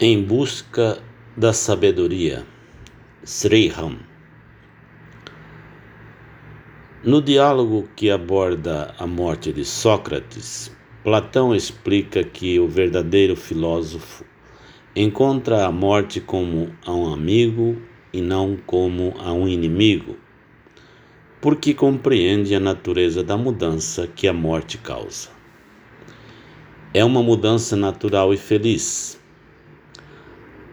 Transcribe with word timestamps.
Em 0.00 0.20
busca 0.20 1.00
da 1.36 1.52
sabedoria, 1.52 2.44
Sri 3.24 3.68
Ram. 3.68 3.98
No 7.04 7.20
diálogo 7.20 7.88
que 7.94 8.10
aborda 8.10 8.94
a 8.98 9.06
morte 9.06 9.52
de 9.52 9.64
Sócrates, 9.64 10.74
Platão 11.04 11.54
explica 11.54 12.24
que 12.24 12.58
o 12.58 12.66
verdadeiro 12.66 13.36
filósofo 13.36 14.24
encontra 14.96 15.66
a 15.66 15.70
morte 15.70 16.20
como 16.20 16.74
a 16.84 16.92
um 16.92 17.12
amigo 17.12 17.80
e 18.12 18.20
não 18.20 18.56
como 18.66 19.14
a 19.18 19.32
um 19.32 19.46
inimigo, 19.46 20.16
porque 21.40 21.74
compreende 21.74 22.54
a 22.54 22.60
natureza 22.60 23.22
da 23.22 23.36
mudança 23.36 24.08
que 24.08 24.26
a 24.26 24.32
morte 24.32 24.78
causa. 24.78 25.28
É 26.94 27.04
uma 27.04 27.22
mudança 27.22 27.76
natural 27.76 28.34
e 28.34 28.36
feliz 28.38 29.21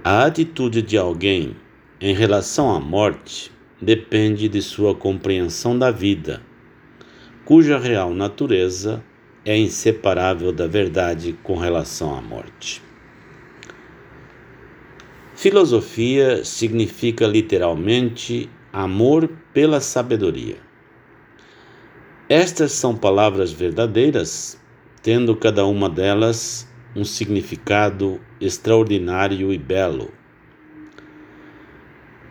a 0.04 0.24
atitude 0.24 0.82
de 0.82 0.98
alguém 0.98 1.58
em 2.00 2.14
relação 2.14 2.74
à 2.74 2.80
morte 2.80 3.52
depende 3.82 4.48
de 4.48 4.62
sua 4.62 4.96
compreensão 4.96 5.78
da 5.78 5.92
vida, 5.92 6.42
cuja 7.44 7.78
real 7.78 8.14
natureza 8.14 9.04
é 9.44 9.58
inseparável 9.58 10.54
da 10.54 10.68
verdade 10.68 11.38
com 11.44 11.58
relação 11.58 12.18
à 12.18 12.22
morte. 12.22 12.82
Filosofia 15.36 16.46
significa 16.46 17.28
literalmente 17.28 18.50
amor 18.72 19.30
pela 19.54 19.82
sabedoria. 19.82 20.58
Estas 22.30 22.72
são 22.72 22.96
palavras 22.96 23.52
verdadeiras, 23.52 24.58
tendo 25.02 25.36
cada 25.36 25.66
uma 25.66 25.90
delas 25.90 26.69
um 26.96 27.04
significado 27.04 28.20
extraordinário 28.42 29.54
e 29.54 29.58
belo. 29.58 30.12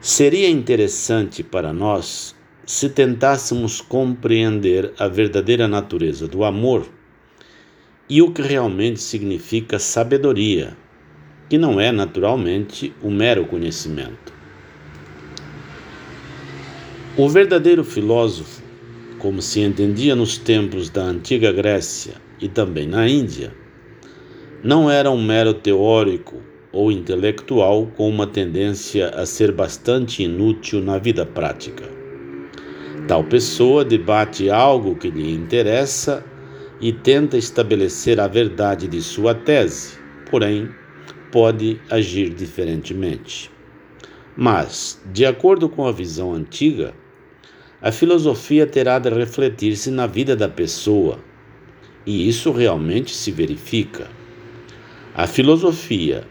Seria 0.00 0.48
interessante 0.48 1.42
para 1.42 1.72
nós 1.72 2.34
se 2.64 2.88
tentássemos 2.88 3.80
compreender 3.80 4.92
a 4.98 5.08
verdadeira 5.08 5.66
natureza 5.66 6.28
do 6.28 6.44
amor 6.44 6.86
e 8.08 8.20
o 8.22 8.32
que 8.32 8.42
realmente 8.42 9.00
significa 9.00 9.78
sabedoria, 9.78 10.76
que 11.48 11.58
não 11.58 11.80
é 11.80 11.90
naturalmente 11.92 12.92
o 13.02 13.10
mero 13.10 13.46
conhecimento. 13.46 14.32
O 17.16 17.28
verdadeiro 17.28 17.84
filósofo, 17.84 18.62
como 19.18 19.42
se 19.42 19.60
entendia 19.60 20.14
nos 20.14 20.38
tempos 20.38 20.88
da 20.88 21.02
antiga 21.02 21.50
Grécia 21.50 22.14
e 22.40 22.48
também 22.48 22.86
na 22.86 23.08
Índia, 23.08 23.52
não 24.62 24.90
era 24.90 25.10
um 25.10 25.22
mero 25.22 25.54
teórico 25.54 26.42
ou 26.72 26.90
intelectual 26.90 27.86
com 27.96 28.08
uma 28.08 28.26
tendência 28.26 29.08
a 29.10 29.24
ser 29.24 29.52
bastante 29.52 30.24
inútil 30.24 30.80
na 30.82 30.98
vida 30.98 31.24
prática. 31.24 31.84
Tal 33.06 33.24
pessoa 33.24 33.84
debate 33.84 34.50
algo 34.50 34.96
que 34.96 35.10
lhe 35.10 35.32
interessa 35.32 36.24
e 36.80 36.92
tenta 36.92 37.36
estabelecer 37.36 38.20
a 38.20 38.26
verdade 38.26 38.86
de 38.86 39.00
sua 39.00 39.34
tese, 39.34 39.98
porém, 40.30 40.68
pode 41.30 41.80
agir 41.88 42.30
diferentemente. 42.30 43.50
Mas, 44.36 45.00
de 45.12 45.24
acordo 45.24 45.68
com 45.68 45.86
a 45.86 45.92
visão 45.92 46.34
antiga, 46.34 46.92
a 47.80 47.92
filosofia 47.92 48.66
terá 48.66 48.98
de 48.98 49.08
refletir-se 49.08 49.90
na 49.90 50.06
vida 50.06 50.34
da 50.34 50.48
pessoa, 50.48 51.18
e 52.04 52.28
isso 52.28 52.50
realmente 52.50 53.14
se 53.14 53.30
verifica. 53.30 54.08
A 55.18 55.26
filosofia, 55.26 56.24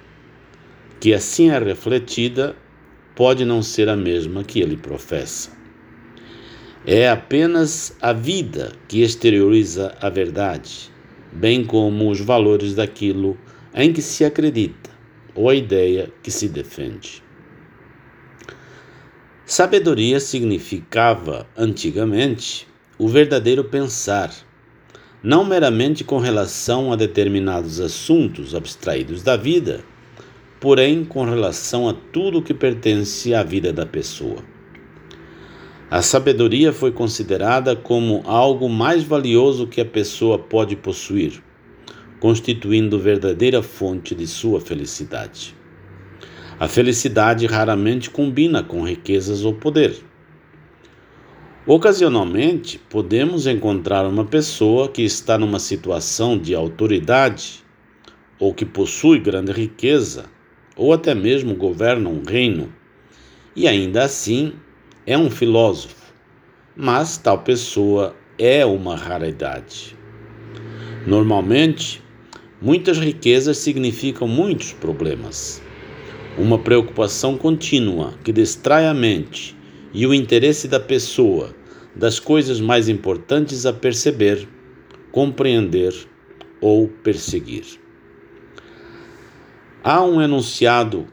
que 0.97 1.13
assim 1.13 1.49
é 1.49 1.59
refletida, 1.59 2.55
pode 3.17 3.43
não 3.43 3.61
ser 3.61 3.89
a 3.89 3.97
mesma 3.97 4.45
que 4.45 4.61
ele 4.61 4.77
professa. 4.77 5.51
É 6.85 7.09
apenas 7.09 7.93
a 8.01 8.13
vida 8.13 8.71
que 8.87 9.01
exterioriza 9.01 9.93
a 9.99 10.07
verdade, 10.07 10.89
bem 11.33 11.65
como 11.65 12.09
os 12.09 12.21
valores 12.21 12.75
daquilo 12.75 13.37
em 13.75 13.91
que 13.91 14.01
se 14.01 14.23
acredita 14.23 14.89
ou 15.35 15.49
a 15.49 15.55
ideia 15.55 16.09
que 16.23 16.31
se 16.31 16.47
defende. 16.47 17.21
Sabedoria 19.45 20.21
significava, 20.21 21.45
antigamente, 21.57 22.65
o 22.97 23.09
verdadeiro 23.09 23.65
pensar 23.65 24.33
não 25.27 25.43
meramente 25.43 26.05
com 26.05 26.19
relação 26.19 26.93
a 26.93 26.95
determinados 26.95 27.81
assuntos 27.81 28.55
abstraídos 28.55 29.21
da 29.21 29.35
vida, 29.35 29.83
porém 30.57 31.03
com 31.03 31.25
relação 31.25 31.89
a 31.89 31.93
tudo 31.93 32.41
que 32.41 32.53
pertence 32.53 33.33
à 33.33 33.43
vida 33.43 33.73
da 33.73 33.85
pessoa. 33.85 34.37
A 35.91 36.01
sabedoria 36.01 36.71
foi 36.71 36.93
considerada 36.93 37.75
como 37.75 38.23
algo 38.25 38.69
mais 38.69 39.03
valioso 39.03 39.67
que 39.67 39.81
a 39.81 39.85
pessoa 39.85 40.39
pode 40.39 40.77
possuir, 40.77 41.43
constituindo 42.21 42.97
verdadeira 42.97 43.61
fonte 43.61 44.15
de 44.15 44.25
sua 44.25 44.61
felicidade. 44.61 45.53
A 46.57 46.69
felicidade 46.69 47.45
raramente 47.45 48.09
combina 48.09 48.63
com 48.63 48.81
riquezas 48.81 49.43
ou 49.43 49.53
poder. 49.53 49.93
Ocasionalmente, 51.69 52.79
podemos 52.89 53.45
encontrar 53.45 54.05
uma 54.05 54.23
pessoa 54.23 54.87
que 54.87 55.01
está 55.01 55.37
numa 55.37 55.59
situação 55.59 56.37
de 56.37 56.55
autoridade, 56.55 57.61
ou 58.39 58.53
que 58.53 58.63
possui 58.63 59.19
grande 59.19 59.51
riqueza, 59.51 60.27
ou 60.77 60.93
até 60.93 61.13
mesmo 61.13 61.53
governa 61.55 62.07
um 62.07 62.23
reino, 62.25 62.73
e 63.53 63.67
ainda 63.67 64.05
assim 64.05 64.53
é 65.05 65.17
um 65.17 65.29
filósofo, 65.29 66.13
mas 66.73 67.17
tal 67.17 67.39
pessoa 67.39 68.15
é 68.39 68.65
uma 68.65 68.95
raridade. 68.95 69.93
Normalmente, 71.05 72.01
muitas 72.61 72.97
riquezas 72.97 73.57
significam 73.57 74.25
muitos 74.25 74.71
problemas. 74.71 75.61
Uma 76.37 76.57
preocupação 76.57 77.37
contínua 77.37 78.13
que 78.23 78.31
distrai 78.31 78.87
a 78.87 78.93
mente 78.93 79.53
e 79.93 80.07
o 80.07 80.13
interesse 80.13 80.69
da 80.69 80.79
pessoa 80.79 81.56
das 81.97 82.19
coisas 82.19 82.61
mais 82.61 82.87
importantes 82.87 83.65
a 83.65 83.73
perceber, 83.73 84.47
compreender 85.11 85.93
ou 86.61 86.87
perseguir. 86.87 87.65
Há 89.83 90.03
um 90.03 90.21
enunciado 90.21 91.07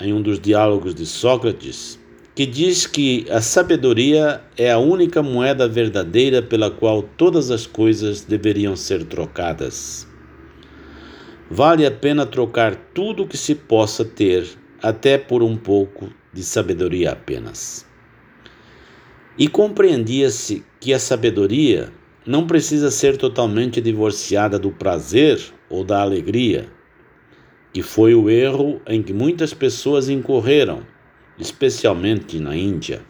em 0.00 0.14
um 0.14 0.22
dos 0.22 0.40
diálogos 0.40 0.94
de 0.94 1.04
Sócrates 1.04 1.98
que 2.34 2.46
diz 2.46 2.86
que 2.86 3.26
a 3.28 3.42
sabedoria 3.42 4.40
é 4.56 4.70
a 4.70 4.78
única 4.78 5.22
moeda 5.22 5.68
verdadeira 5.68 6.40
pela 6.40 6.70
qual 6.70 7.02
todas 7.02 7.50
as 7.50 7.66
coisas 7.66 8.22
deveriam 8.22 8.74
ser 8.74 9.04
trocadas. 9.04 10.06
Vale 11.50 11.84
a 11.84 11.90
pena 11.90 12.24
trocar 12.24 12.76
tudo 12.94 13.24
o 13.24 13.26
que 13.26 13.36
se 13.36 13.54
possa 13.54 14.04
ter, 14.04 14.48
até 14.82 15.18
por 15.18 15.42
um 15.42 15.56
pouco 15.56 16.08
de 16.32 16.42
sabedoria 16.42 17.10
apenas. 17.10 17.89
E 19.40 19.48
compreendia-se 19.48 20.62
que 20.78 20.92
a 20.92 20.98
sabedoria 20.98 21.90
não 22.26 22.46
precisa 22.46 22.90
ser 22.90 23.16
totalmente 23.16 23.80
divorciada 23.80 24.58
do 24.58 24.70
prazer 24.70 25.40
ou 25.70 25.82
da 25.82 26.02
alegria, 26.02 26.68
que 27.72 27.80
foi 27.80 28.14
o 28.14 28.28
erro 28.28 28.82
em 28.86 29.02
que 29.02 29.14
muitas 29.14 29.54
pessoas 29.54 30.10
incorreram, 30.10 30.82
especialmente 31.38 32.38
na 32.38 32.54
Índia. 32.54 33.00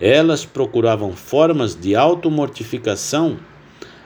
Elas 0.00 0.46
procuravam 0.46 1.12
formas 1.12 1.78
de 1.78 1.94
automortificação 1.94 3.38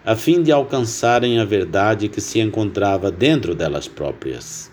a 0.04 0.16
fim 0.16 0.42
de 0.42 0.50
alcançarem 0.50 1.38
a 1.38 1.44
verdade 1.44 2.08
que 2.08 2.20
se 2.20 2.40
encontrava 2.40 3.08
dentro 3.08 3.54
delas 3.54 3.86
próprias. 3.86 4.68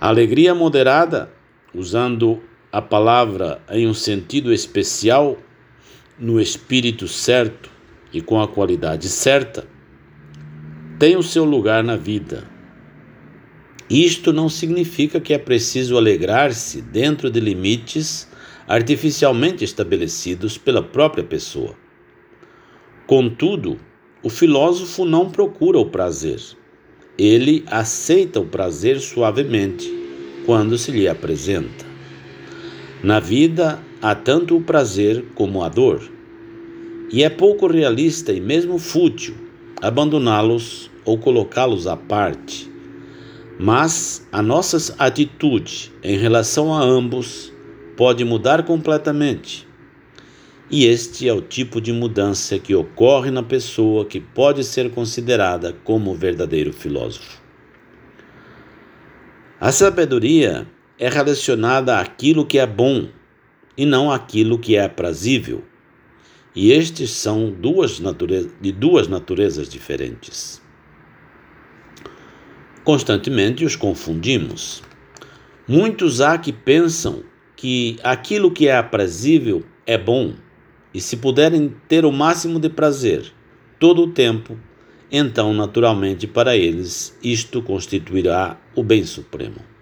A 0.00 0.08
alegria 0.08 0.52
moderada, 0.52 1.30
usando 1.72 2.42
a 2.70 2.82
palavra 2.82 3.62
em 3.70 3.86
um 3.86 3.94
sentido 3.94 4.52
especial, 4.52 5.38
no 6.18 6.40
espírito 6.40 7.08
certo 7.08 7.70
e 8.12 8.20
com 8.20 8.40
a 8.40 8.48
qualidade 8.48 9.08
certa, 9.08 9.66
tem 10.98 11.16
o 11.16 11.22
seu 11.22 11.44
lugar 11.44 11.82
na 11.82 11.96
vida. 11.96 12.44
Isto 13.88 14.32
não 14.32 14.50
significa 14.50 15.18
que 15.18 15.32
é 15.32 15.38
preciso 15.38 15.96
alegrar-se 15.96 16.82
dentro 16.82 17.30
de 17.30 17.40
limites 17.40 18.28
artificialmente 18.66 19.64
estabelecidos 19.64 20.58
pela 20.58 20.82
própria 20.82 21.24
pessoa. 21.24 21.74
Contudo, 23.06 23.80
o 24.22 24.28
filósofo 24.28 25.06
não 25.06 25.30
procura 25.30 25.78
o 25.78 25.86
prazer. 25.86 26.38
Ele 27.16 27.64
aceita 27.66 28.38
o 28.40 28.46
prazer 28.46 29.00
suavemente 29.00 29.90
quando 30.44 30.76
se 30.76 30.90
lhe 30.90 31.08
apresenta. 31.08 31.87
Na 33.02 33.20
vida 33.20 33.78
há 34.02 34.14
tanto 34.14 34.56
o 34.56 34.60
prazer 34.60 35.24
como 35.34 35.62
a 35.62 35.68
dor, 35.68 36.02
e 37.12 37.22
é 37.22 37.30
pouco 37.30 37.68
realista 37.68 38.32
e 38.32 38.40
mesmo 38.40 38.78
fútil 38.78 39.34
abandoná-los 39.80 40.90
ou 41.04 41.16
colocá-los 41.16 41.86
à 41.86 41.96
parte, 41.96 42.68
Mas 43.60 44.24
a 44.30 44.40
nossa 44.40 44.94
atitude 45.00 45.92
em 46.02 46.16
relação 46.16 46.72
a 46.72 46.80
ambos 46.80 47.52
pode 47.96 48.24
mudar 48.24 48.64
completamente. 48.64 49.66
E 50.70 50.84
este 50.84 51.28
é 51.28 51.32
o 51.32 51.40
tipo 51.40 51.80
de 51.80 51.92
mudança 51.92 52.56
que 52.56 52.72
ocorre 52.72 53.32
na 53.32 53.42
pessoa 53.42 54.04
que 54.04 54.20
pode 54.20 54.62
ser 54.62 54.92
considerada 54.92 55.74
como 55.82 56.14
verdadeiro 56.14 56.72
filósofo. 56.72 57.42
A 59.60 59.72
sabedoria 59.72 60.68
é 60.98 61.08
relacionada 61.08 61.98
àquilo 61.98 62.44
que 62.44 62.58
é 62.58 62.66
bom 62.66 63.08
e 63.76 63.86
não 63.86 64.10
àquilo 64.10 64.58
que 64.58 64.76
é 64.76 64.84
aprazível. 64.84 65.62
E 66.54 66.72
estes 66.72 67.10
são 67.10 67.50
duas 67.50 68.00
de 68.60 68.72
duas 68.72 69.06
naturezas 69.06 69.68
diferentes. 69.68 70.60
Constantemente 72.82 73.64
os 73.64 73.76
confundimos. 73.76 74.82
Muitos 75.68 76.20
há 76.20 76.36
que 76.36 76.52
pensam 76.52 77.22
que 77.54 77.98
aquilo 78.02 78.50
que 78.50 78.66
é 78.66 78.76
aprazível 78.76 79.62
é 79.86 79.96
bom, 79.96 80.34
e 80.92 81.00
se 81.00 81.16
puderem 81.16 81.74
ter 81.86 82.04
o 82.04 82.10
máximo 82.10 82.58
de 82.58 82.68
prazer 82.68 83.32
todo 83.78 84.02
o 84.02 84.12
tempo, 84.12 84.58
então 85.12 85.52
naturalmente 85.52 86.26
para 86.26 86.56
eles 86.56 87.16
isto 87.22 87.62
constituirá 87.62 88.58
o 88.74 88.82
bem 88.82 89.04
supremo. 89.04 89.77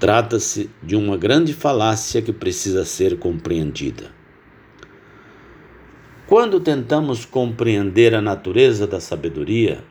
Trata-se 0.00 0.70
de 0.82 0.96
uma 0.96 1.14
grande 1.14 1.52
falácia 1.52 2.22
que 2.22 2.32
precisa 2.32 2.86
ser 2.86 3.18
compreendida. 3.18 4.10
Quando 6.26 6.58
tentamos 6.58 7.26
compreender 7.26 8.14
a 8.14 8.22
natureza 8.22 8.86
da 8.86 8.98
sabedoria, 8.98 9.84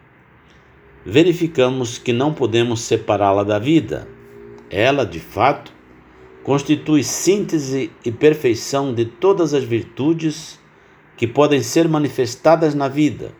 verificamos 1.06 2.00
que 2.00 2.12
não 2.12 2.34
podemos 2.34 2.82
separá-la 2.82 3.44
da 3.44 3.60
vida. 3.60 4.08
Ela, 4.68 5.06
de 5.06 5.20
fato, 5.20 5.72
constitui 6.44 7.04
síntese 7.04 7.92
e 8.04 8.12
perfeição 8.12 8.92
de 8.92 9.06
todas 9.06 9.54
as 9.54 9.64
virtudes 9.64 10.60
que 11.18 11.28
podem 11.28 11.62
ser 11.62 11.88
manifestadas 11.88 12.74
na 12.74 12.88
vida, 12.88 13.32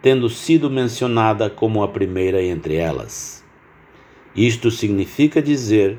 tendo 0.00 0.30
sido 0.30 0.70
mencionada 0.70 1.50
como 1.50 1.82
a 1.82 1.88
primeira 1.88 2.42
entre 2.42 2.76
elas. 2.76 3.35
Isto 4.36 4.70
significa 4.70 5.40
dizer 5.40 5.98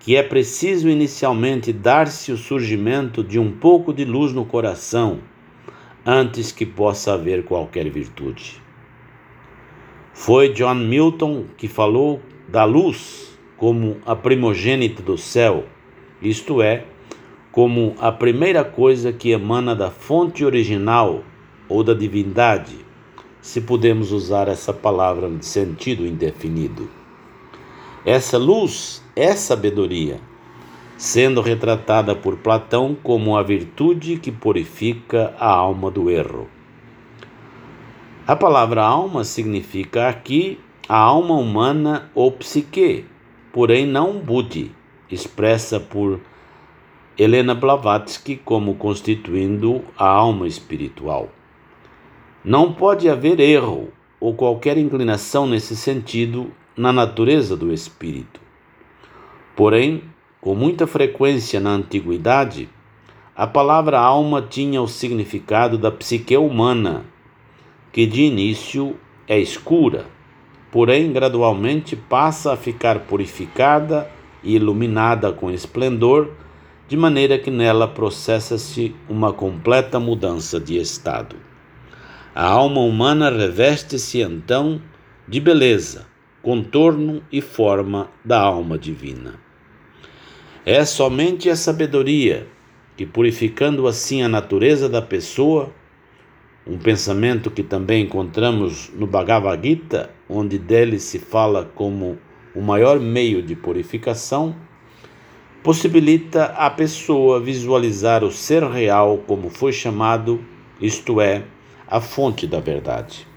que 0.00 0.16
é 0.16 0.22
preciso 0.22 0.88
inicialmente 0.88 1.72
dar-se 1.72 2.32
o 2.32 2.36
surgimento 2.36 3.22
de 3.22 3.38
um 3.38 3.52
pouco 3.52 3.92
de 3.92 4.04
luz 4.04 4.32
no 4.32 4.44
coração 4.44 5.20
antes 6.04 6.50
que 6.50 6.66
possa 6.66 7.14
haver 7.14 7.44
qualquer 7.44 7.88
virtude. 7.88 8.60
Foi 10.12 10.48
John 10.48 10.74
Milton 10.74 11.44
que 11.56 11.68
falou 11.68 12.20
da 12.48 12.64
luz 12.64 13.38
como 13.56 13.98
a 14.04 14.16
primogênita 14.16 15.00
do 15.00 15.16
céu, 15.16 15.64
isto 16.20 16.60
é, 16.60 16.84
como 17.52 17.94
a 18.00 18.10
primeira 18.10 18.64
coisa 18.64 19.12
que 19.12 19.30
emana 19.30 19.76
da 19.76 19.88
fonte 19.88 20.44
original 20.44 21.22
ou 21.68 21.84
da 21.84 21.94
divindade, 21.94 22.76
se 23.40 23.60
podemos 23.60 24.10
usar 24.10 24.48
essa 24.48 24.72
palavra 24.72 25.30
de 25.30 25.46
sentido 25.46 26.04
indefinido. 26.04 27.01
Essa 28.04 28.36
luz 28.36 29.00
é 29.14 29.32
sabedoria, 29.36 30.18
sendo 30.96 31.40
retratada 31.40 32.16
por 32.16 32.36
Platão 32.38 32.96
como 33.00 33.36
a 33.36 33.44
virtude 33.44 34.16
que 34.16 34.32
purifica 34.32 35.32
a 35.38 35.48
alma 35.48 35.88
do 35.88 36.10
erro. 36.10 36.48
A 38.26 38.34
palavra 38.34 38.82
alma 38.82 39.22
significa 39.22 40.08
aqui 40.08 40.58
a 40.88 40.96
alma 40.96 41.36
humana 41.36 42.10
ou 42.12 42.32
psique, 42.32 43.04
porém 43.52 43.86
não 43.86 44.18
buddhi, 44.18 44.74
expressa 45.08 45.78
por 45.78 46.20
Helena 47.16 47.54
Blavatsky 47.54 48.34
como 48.34 48.74
constituindo 48.74 49.84
a 49.96 50.08
alma 50.08 50.48
espiritual. 50.48 51.28
Não 52.44 52.72
pode 52.72 53.08
haver 53.08 53.38
erro 53.38 53.92
ou 54.18 54.34
qualquer 54.34 54.76
inclinação 54.76 55.46
nesse 55.46 55.76
sentido 55.76 56.50
na 56.76 56.92
natureza 56.92 57.56
do 57.56 57.72
espírito. 57.72 58.40
Porém, 59.54 60.04
com 60.40 60.54
muita 60.54 60.86
frequência 60.86 61.60
na 61.60 61.70
antiguidade, 61.70 62.68
a 63.36 63.46
palavra 63.46 63.98
alma 63.98 64.42
tinha 64.42 64.80
o 64.82 64.88
significado 64.88 65.78
da 65.78 65.90
psique 65.90 66.36
humana 66.36 67.04
que 67.92 68.06
de 68.06 68.22
início 68.22 68.96
é 69.28 69.38
escura, 69.38 70.06
porém 70.70 71.12
gradualmente 71.12 71.94
passa 71.94 72.54
a 72.54 72.56
ficar 72.56 73.00
purificada 73.00 74.10
e 74.42 74.56
iluminada 74.56 75.30
com 75.30 75.50
esplendor, 75.50 76.30
de 76.88 76.96
maneira 76.96 77.38
que 77.38 77.50
nela 77.50 77.86
processa-se 77.86 78.94
uma 79.08 79.32
completa 79.32 80.00
mudança 80.00 80.58
de 80.58 80.78
estado. 80.78 81.36
A 82.34 82.46
alma 82.46 82.80
humana 82.80 83.30
reveste-se 83.30 84.20
então 84.20 84.80
de 85.28 85.38
beleza, 85.38 86.06
contorno 86.42 87.22
e 87.30 87.40
forma 87.40 88.10
da 88.24 88.40
alma 88.40 88.76
divina. 88.76 89.40
É 90.66 90.84
somente 90.84 91.48
a 91.48 91.56
sabedoria 91.56 92.46
que, 92.96 93.06
purificando 93.06 93.86
assim 93.86 94.22
a 94.22 94.28
natureza 94.28 94.88
da 94.88 95.00
pessoa, 95.00 95.72
um 96.66 96.78
pensamento 96.78 97.50
que 97.50 97.62
também 97.62 98.04
encontramos 98.04 98.90
no 98.94 99.06
Bhagavad 99.06 99.66
Gita, 99.66 100.10
onde 100.28 100.58
dele 100.58 100.98
se 100.98 101.18
fala 101.18 101.70
como 101.74 102.18
o 102.54 102.60
maior 102.60 103.00
meio 103.00 103.42
de 103.42 103.56
purificação, 103.56 104.54
possibilita 105.62 106.46
à 106.46 106.68
pessoa 106.68 107.40
visualizar 107.40 108.24
o 108.24 108.30
ser 108.30 108.64
real 108.64 109.18
como 109.26 109.48
foi 109.48 109.72
chamado, 109.72 110.44
isto 110.80 111.20
é, 111.20 111.44
a 111.86 112.00
fonte 112.00 112.46
da 112.46 112.58
verdade. 112.60 113.31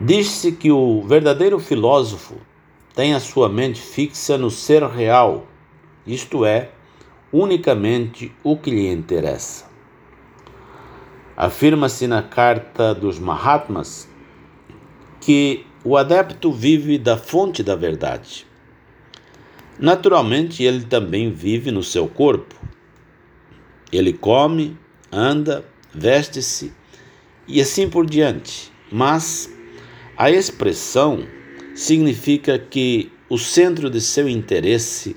Diz-se 0.00 0.52
que 0.52 0.70
o 0.70 1.02
verdadeiro 1.02 1.58
filósofo 1.58 2.36
tem 2.94 3.14
a 3.14 3.20
sua 3.20 3.48
mente 3.48 3.80
fixa 3.80 4.38
no 4.38 4.48
ser 4.48 4.84
real, 4.84 5.48
isto 6.06 6.44
é, 6.44 6.70
unicamente 7.32 8.32
o 8.44 8.56
que 8.56 8.70
lhe 8.70 8.88
interessa. 8.92 9.66
Afirma-se 11.36 12.06
na 12.06 12.22
Carta 12.22 12.94
dos 12.94 13.18
Mahatmas 13.18 14.08
que 15.20 15.66
o 15.84 15.96
adepto 15.96 16.52
vive 16.52 16.96
da 16.96 17.16
fonte 17.16 17.62
da 17.62 17.74
verdade. 17.74 18.46
Naturalmente, 19.80 20.62
ele 20.62 20.84
também 20.84 21.30
vive 21.32 21.72
no 21.72 21.82
seu 21.82 22.08
corpo. 22.08 22.54
Ele 23.92 24.12
come, 24.12 24.76
anda, 25.10 25.64
veste-se 25.92 26.72
e 27.46 27.60
assim 27.60 27.88
por 27.88 28.06
diante. 28.06 28.72
Mas 28.90 29.57
a 30.18 30.30
expressão 30.30 31.26
significa 31.74 32.58
que 32.58 33.10
o 33.30 33.38
centro 33.38 33.88
de 33.88 34.00
seu 34.02 34.28
interesse 34.28 35.16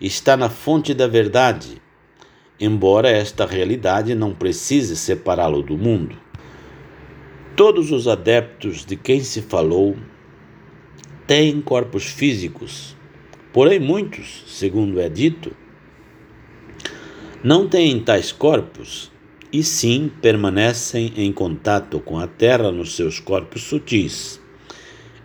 está 0.00 0.36
na 0.36 0.48
fonte 0.48 0.92
da 0.94 1.06
verdade 1.06 1.80
embora 2.60 3.08
esta 3.08 3.46
realidade 3.46 4.14
não 4.14 4.34
precise 4.34 4.94
separá-lo 4.94 5.62
do 5.62 5.78
mundo. 5.78 6.16
Todos 7.56 7.90
os 7.90 8.06
adeptos 8.06 8.84
de 8.84 8.96
quem 8.96 9.20
se 9.22 9.40
falou 9.40 9.96
têm 11.26 11.60
corpos 11.60 12.04
físicos, 12.04 12.94
porém 13.52 13.80
muitos, 13.80 14.44
segundo 14.46 15.00
é 15.00 15.08
dito, 15.08 15.56
não 17.42 17.66
têm 17.66 17.98
tais 18.00 18.30
corpos 18.30 19.10
e 19.52 19.62
sim 19.62 20.10
permanecem 20.20 21.12
em 21.16 21.32
contato 21.32 22.00
com 22.00 22.18
a 22.18 22.26
terra 22.26 22.70
nos 22.70 22.94
seus 22.94 23.18
corpos 23.18 23.62
sutis. 23.62 24.40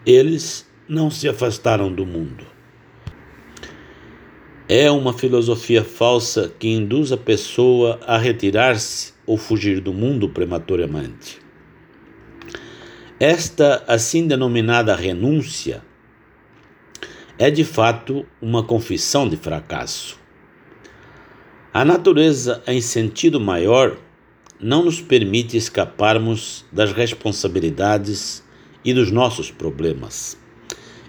Eles 0.05 0.65
não 0.87 1.09
se 1.09 1.27
afastaram 1.27 1.91
do 1.91 2.05
mundo. 2.05 2.45
É 4.67 4.89
uma 4.89 5.13
filosofia 5.13 5.83
falsa 5.83 6.51
que 6.57 6.67
induz 6.67 7.11
a 7.11 7.17
pessoa 7.17 7.99
a 8.05 8.17
retirar-se 8.17 9.13
ou 9.25 9.37
fugir 9.37 9.79
do 9.79 9.93
mundo 9.93 10.29
prematuramente. 10.29 11.39
Esta 13.19 13.83
assim 13.87 14.27
denominada 14.27 14.95
renúncia 14.95 15.83
é 17.37 17.51
de 17.51 17.63
fato 17.63 18.25
uma 18.41 18.63
confissão 18.63 19.29
de 19.29 19.37
fracasso. 19.37 20.19
A 21.73 21.83
natureza, 21.83 22.63
em 22.65 22.81
sentido 22.81 23.39
maior, 23.39 23.97
não 24.59 24.83
nos 24.83 25.01
permite 25.01 25.57
escaparmos 25.57 26.65
das 26.71 26.91
responsabilidades 26.93 28.43
e 28.83 28.93
dos 28.93 29.11
nossos 29.11 29.51
problemas. 29.51 30.37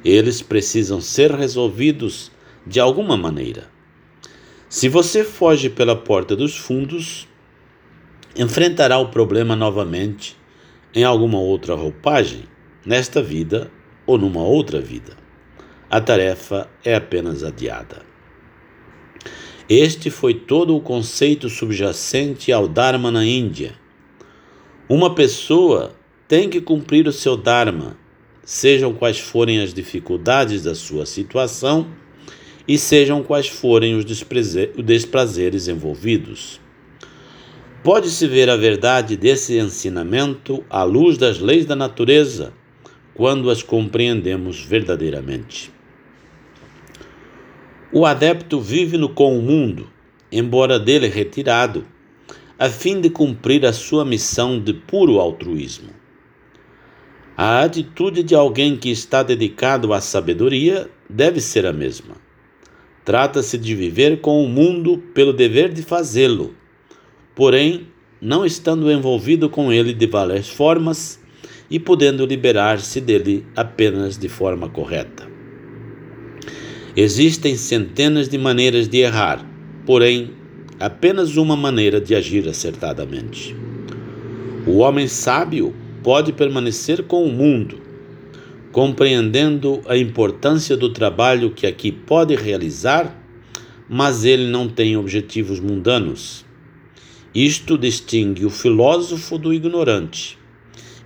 Eles 0.04 0.42
precisam 0.42 1.00
ser 1.00 1.30
resolvidos 1.30 2.30
de 2.66 2.80
alguma 2.80 3.16
maneira. 3.16 3.70
Se 4.68 4.88
você 4.88 5.22
foge 5.22 5.70
pela 5.70 5.94
porta 5.94 6.34
dos 6.34 6.56
fundos, 6.56 7.28
enfrentará 8.36 8.98
o 8.98 9.08
problema 9.08 9.54
novamente 9.54 10.36
em 10.94 11.04
alguma 11.04 11.38
outra 11.38 11.74
roupagem, 11.74 12.44
nesta 12.84 13.22
vida 13.22 13.70
ou 14.06 14.18
numa 14.18 14.42
outra 14.42 14.80
vida. 14.80 15.16
A 15.88 16.00
tarefa 16.00 16.68
é 16.84 16.94
apenas 16.94 17.44
adiada. 17.44 18.15
Este 19.68 20.10
foi 20.10 20.32
todo 20.32 20.76
o 20.76 20.80
conceito 20.80 21.48
subjacente 21.48 22.52
ao 22.52 22.68
Dharma 22.68 23.10
na 23.10 23.24
Índia. 23.24 23.74
Uma 24.88 25.12
pessoa 25.12 25.92
tem 26.28 26.48
que 26.48 26.60
cumprir 26.60 27.08
o 27.08 27.12
seu 27.12 27.36
Dharma, 27.36 27.98
sejam 28.44 28.94
quais 28.94 29.18
forem 29.18 29.60
as 29.60 29.74
dificuldades 29.74 30.62
da 30.62 30.72
sua 30.72 31.04
situação 31.04 31.88
e 32.68 32.78
sejam 32.78 33.24
quais 33.24 33.48
forem 33.48 33.96
os 33.96 34.04
desprazeres 34.04 35.66
envolvidos. 35.66 36.60
Pode-se 37.82 38.24
ver 38.28 38.48
a 38.48 38.56
verdade 38.56 39.16
desse 39.16 39.58
ensinamento 39.58 40.64
à 40.70 40.84
luz 40.84 41.18
das 41.18 41.40
leis 41.40 41.66
da 41.66 41.74
natureza, 41.74 42.52
quando 43.14 43.50
as 43.50 43.64
compreendemos 43.64 44.60
verdadeiramente. 44.60 45.75
O 47.92 48.04
adepto 48.04 48.60
vive 48.60 48.98
no 48.98 49.08
com 49.08 49.38
o 49.38 49.42
mundo, 49.42 49.88
embora 50.30 50.76
dele 50.76 51.06
retirado, 51.06 51.86
a 52.58 52.68
fim 52.68 53.00
de 53.00 53.08
cumprir 53.08 53.64
a 53.64 53.72
sua 53.72 54.04
missão 54.04 54.60
de 54.60 54.74
puro 54.74 55.20
altruísmo. 55.20 55.90
A 57.36 57.62
atitude 57.62 58.24
de 58.24 58.34
alguém 58.34 58.76
que 58.76 58.90
está 58.90 59.22
dedicado 59.22 59.92
à 59.92 60.00
sabedoria 60.00 60.90
deve 61.08 61.40
ser 61.40 61.64
a 61.64 61.72
mesma. 61.72 62.16
Trata-se 63.04 63.56
de 63.56 63.72
viver 63.76 64.20
com 64.20 64.42
o 64.42 64.48
mundo 64.48 64.98
pelo 65.14 65.32
dever 65.32 65.72
de 65.72 65.82
fazê-lo, 65.82 66.54
porém, 67.36 67.86
não 68.20 68.44
estando 68.44 68.90
envolvido 68.90 69.48
com 69.48 69.72
ele 69.72 69.94
de 69.94 70.06
várias 70.06 70.48
formas 70.48 71.20
e 71.70 71.78
podendo 71.78 72.26
liberar-se 72.26 73.00
dele 73.00 73.46
apenas 73.54 74.18
de 74.18 74.28
forma 74.28 74.68
correta. 74.68 75.35
Existem 76.98 77.58
centenas 77.58 78.26
de 78.26 78.38
maneiras 78.38 78.88
de 78.88 79.00
errar, 79.00 79.46
porém, 79.84 80.30
apenas 80.80 81.36
uma 81.36 81.54
maneira 81.54 82.00
de 82.00 82.14
agir 82.14 82.48
acertadamente. 82.48 83.54
O 84.66 84.78
homem 84.78 85.06
sábio 85.06 85.74
pode 86.02 86.32
permanecer 86.32 87.02
com 87.02 87.22
o 87.22 87.30
mundo, 87.30 87.78
compreendendo 88.72 89.82
a 89.86 89.94
importância 89.94 90.74
do 90.74 90.90
trabalho 90.90 91.50
que 91.50 91.66
aqui 91.66 91.92
pode 91.92 92.34
realizar, 92.34 93.14
mas 93.86 94.24
ele 94.24 94.46
não 94.46 94.66
tem 94.66 94.96
objetivos 94.96 95.60
mundanos. 95.60 96.46
Isto 97.34 97.76
distingue 97.76 98.46
o 98.46 98.50
filósofo 98.50 99.36
do 99.36 99.52
ignorante. 99.52 100.38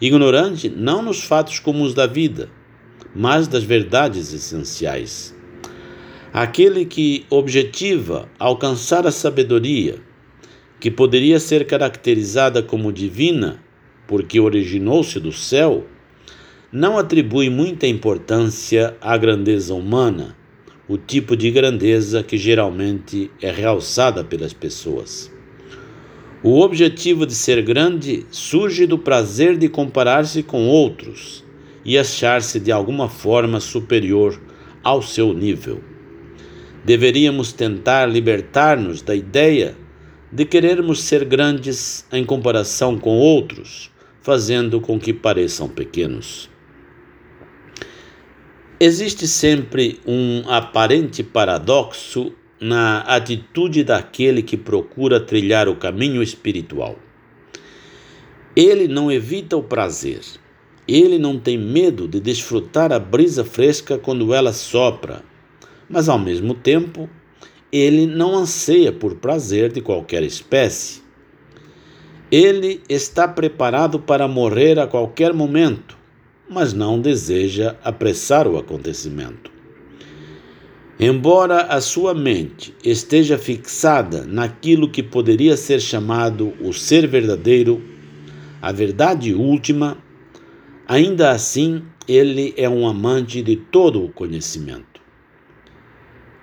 Ignorante 0.00 0.68
não 0.68 1.02
nos 1.02 1.24
fatos 1.24 1.58
comuns 1.58 1.94
da 1.94 2.06
vida, 2.06 2.48
mas 3.12 3.48
das 3.48 3.64
verdades 3.64 4.32
essenciais. 4.32 5.39
Aquele 6.32 6.84
que 6.84 7.26
objetiva 7.28 8.28
alcançar 8.38 9.04
a 9.04 9.10
sabedoria, 9.10 9.96
que 10.78 10.88
poderia 10.88 11.40
ser 11.40 11.66
caracterizada 11.66 12.62
como 12.62 12.92
divina, 12.92 13.60
porque 14.06 14.38
originou-se 14.38 15.18
do 15.18 15.32
céu, 15.32 15.88
não 16.70 16.96
atribui 16.96 17.50
muita 17.50 17.88
importância 17.88 18.96
à 19.00 19.16
grandeza 19.16 19.74
humana, 19.74 20.36
o 20.88 20.96
tipo 20.96 21.36
de 21.36 21.50
grandeza 21.50 22.22
que 22.22 22.38
geralmente 22.38 23.28
é 23.42 23.50
realçada 23.50 24.22
pelas 24.22 24.52
pessoas. 24.52 25.32
O 26.44 26.60
objetivo 26.60 27.26
de 27.26 27.34
ser 27.34 27.60
grande 27.60 28.24
surge 28.30 28.86
do 28.86 28.96
prazer 28.96 29.58
de 29.58 29.68
comparar-se 29.68 30.44
com 30.44 30.68
outros 30.68 31.44
e 31.84 31.98
achar-se 31.98 32.60
de 32.60 32.70
alguma 32.70 33.08
forma 33.08 33.58
superior 33.58 34.40
ao 34.80 35.02
seu 35.02 35.34
nível 35.34 35.90
deveríamos 36.84 37.52
tentar 37.52 38.06
libertar-nos 38.06 39.02
da 39.02 39.14
ideia 39.14 39.76
de 40.32 40.44
querermos 40.44 41.02
ser 41.02 41.24
grandes 41.24 42.06
em 42.12 42.24
comparação 42.24 42.98
com 42.98 43.16
outros, 43.18 43.90
fazendo 44.22 44.80
com 44.80 44.98
que 44.98 45.12
pareçam 45.12 45.68
pequenos. 45.68 46.48
Existe 48.78 49.26
sempre 49.26 50.00
um 50.06 50.48
aparente 50.48 51.22
paradoxo 51.22 52.32
na 52.60 53.00
atitude 53.00 53.84
daquele 53.84 54.42
que 54.42 54.56
procura 54.56 55.18
trilhar 55.20 55.68
o 55.68 55.76
caminho 55.76 56.22
espiritual. 56.22 56.96
Ele 58.54 58.86
não 58.88 59.10
evita 59.10 59.56
o 59.56 59.62
prazer, 59.62 60.20
ele 60.86 61.18
não 61.18 61.38
tem 61.38 61.58
medo 61.58 62.08
de 62.08 62.20
desfrutar 62.20 62.92
a 62.92 62.98
brisa 62.98 63.44
fresca 63.44 63.98
quando 63.98 64.32
ela 64.32 64.52
sopra 64.52 65.22
mas 65.90 66.08
ao 66.08 66.18
mesmo 66.18 66.54
tempo 66.54 67.10
ele 67.72 68.06
não 68.06 68.36
anseia 68.36 68.92
por 68.92 69.16
prazer 69.16 69.72
de 69.72 69.80
qualquer 69.80 70.22
espécie. 70.22 71.02
Ele 72.30 72.80
está 72.88 73.26
preparado 73.26 73.98
para 73.98 74.28
morrer 74.28 74.78
a 74.78 74.86
qualquer 74.86 75.34
momento, 75.34 75.98
mas 76.48 76.72
não 76.72 77.00
deseja 77.00 77.76
apressar 77.82 78.46
o 78.46 78.56
acontecimento. 78.56 79.50
Embora 80.98 81.62
a 81.62 81.80
sua 81.80 82.14
mente 82.14 82.74
esteja 82.84 83.38
fixada 83.38 84.24
naquilo 84.26 84.90
que 84.90 85.02
poderia 85.02 85.56
ser 85.56 85.80
chamado 85.80 86.52
o 86.60 86.72
ser 86.72 87.06
verdadeiro, 87.06 87.82
a 88.60 88.70
verdade 88.70 89.32
última, 89.32 89.96
ainda 90.86 91.30
assim 91.30 91.82
ele 92.06 92.52
é 92.56 92.68
um 92.68 92.86
amante 92.86 93.40
de 93.42 93.56
todo 93.56 94.04
o 94.04 94.12
conhecimento. 94.12 94.89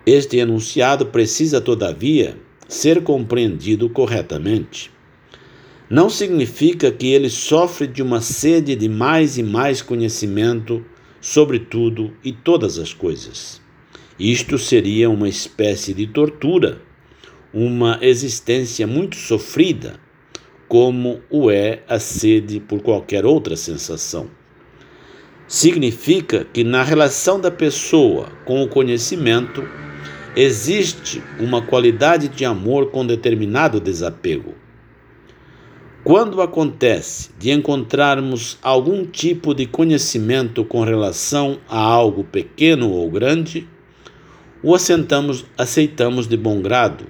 Este 0.07 0.37
enunciado 0.37 1.07
precisa, 1.07 1.59
todavia, 1.59 2.37
ser 2.65 3.03
compreendido 3.03 3.89
corretamente. 3.89 4.89
Não 5.89 6.09
significa 6.09 6.89
que 6.89 7.07
ele 7.07 7.29
sofre 7.29 7.87
de 7.87 8.01
uma 8.01 8.21
sede 8.21 8.73
de 8.73 8.87
mais 8.87 9.37
e 9.37 9.43
mais 9.43 9.81
conhecimento 9.81 10.81
sobre 11.19 11.59
tudo 11.59 12.13
e 12.23 12.31
todas 12.31 12.79
as 12.79 12.93
coisas. 12.93 13.61
Isto 14.17 14.57
seria 14.57 15.09
uma 15.09 15.27
espécie 15.27 15.93
de 15.93 16.07
tortura, 16.07 16.81
uma 17.53 17.99
existência 18.01 18.87
muito 18.87 19.17
sofrida, 19.17 19.99
como 20.69 21.19
o 21.29 21.51
é 21.51 21.83
a 21.85 21.99
sede 21.99 22.61
por 22.61 22.81
qualquer 22.81 23.25
outra 23.25 23.57
sensação. 23.57 24.29
Significa 25.49 26.45
que 26.45 26.63
na 26.63 26.81
relação 26.81 27.41
da 27.41 27.51
pessoa 27.51 28.29
com 28.45 28.63
o 28.63 28.69
conhecimento, 28.69 29.67
existe 30.39 31.24
uma 31.39 31.63
qualidade 31.63 32.27
de 32.27 32.46
amor 32.46 32.91
com 32.91 33.03
determinado 33.03 33.82
desapego. 33.82 34.53
Quando 36.03 36.44
acontece 36.44 37.32
de 37.39 37.50
encontrarmos 37.50 38.60
algum 38.62 39.03
tipo 39.03 39.56
de 39.56 39.65
conhecimento 39.65 40.63
com 40.63 40.84
relação 40.84 41.60
a 41.67 41.79
algo 41.79 42.24
pequeno 42.24 42.91
ou 42.91 43.10
grande, 43.10 43.67
o 44.62 44.75
assentamos, 44.75 45.44
aceitamos 45.58 46.27
de 46.27 46.38
bom 46.38 46.62
grado. 46.62 47.08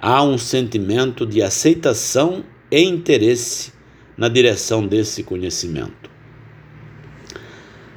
Há 0.00 0.22
um 0.22 0.38
sentimento 0.38 1.26
de 1.26 1.42
aceitação 1.42 2.44
e 2.70 2.80
interesse 2.80 3.72
na 4.16 4.28
direção 4.28 4.86
desse 4.86 5.24
conhecimento. 5.24 6.08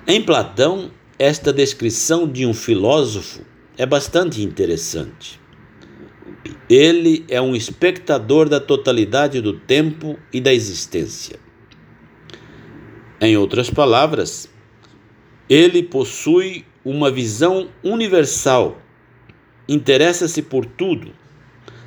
Em 0.07 0.19
Platão, 0.23 0.89
esta 1.19 1.53
descrição 1.53 2.27
de 2.27 2.47
um 2.47 2.53
filósofo 2.53 3.52
é 3.77 3.85
bastante 3.85 4.41
interessante. 4.41 5.39
Ele 6.69 7.25
é 7.27 7.41
um 7.41 7.55
espectador 7.55 8.47
da 8.47 8.59
totalidade 8.59 9.41
do 9.41 9.53
tempo 9.53 10.17
e 10.31 10.39
da 10.39 10.53
existência. 10.53 11.39
Em 13.19 13.37
outras 13.37 13.69
palavras, 13.69 14.49
ele 15.49 15.83
possui 15.83 16.65
uma 16.83 17.09
visão 17.09 17.69
universal, 17.83 18.81
interessa-se 19.67 20.41
por 20.41 20.65
tudo, 20.65 21.13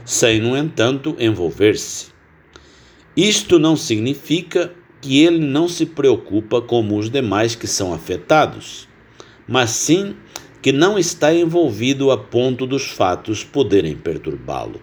sem, 0.05 0.41
no 0.41 0.57
entanto, 0.57 1.15
envolver-se. 1.19 2.09
Isto 3.17 3.59
não 3.59 3.77
significa 3.77 4.73
que 5.01 5.23
ele 5.23 5.39
não 5.39 5.69
se 5.69 5.87
preocupa 5.87 6.61
como 6.61 6.99
os 6.99 7.11
demais 7.11 7.55
que 7.55 7.67
são 7.67 7.93
afetados, 7.93 8.89
mas 9.47 9.71
sim 9.71 10.17
que 10.67 10.73
não 10.73 10.99
está 10.99 11.33
envolvido 11.33 12.11
a 12.11 12.19
ponto 12.19 12.67
dos 12.67 12.89
fatos 12.89 13.45
poderem 13.45 13.97
perturbá-lo. 13.97 14.83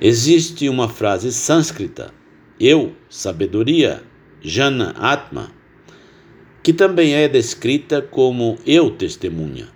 Existe 0.00 0.68
uma 0.68 0.88
frase 0.88 1.32
sânscrita, 1.32 2.12
eu, 2.58 2.92
sabedoria, 3.08 4.02
Jana 4.40 4.96
Atma, 4.98 5.52
que 6.60 6.72
também 6.72 7.14
é 7.14 7.28
descrita 7.28 8.02
como 8.02 8.58
eu 8.66 8.90
testemunha. 8.90 9.68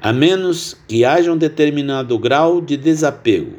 A 0.00 0.12
menos 0.12 0.76
que 0.86 1.04
haja 1.04 1.32
um 1.32 1.36
determinado 1.36 2.16
grau 2.20 2.60
de 2.60 2.76
desapego, 2.76 3.56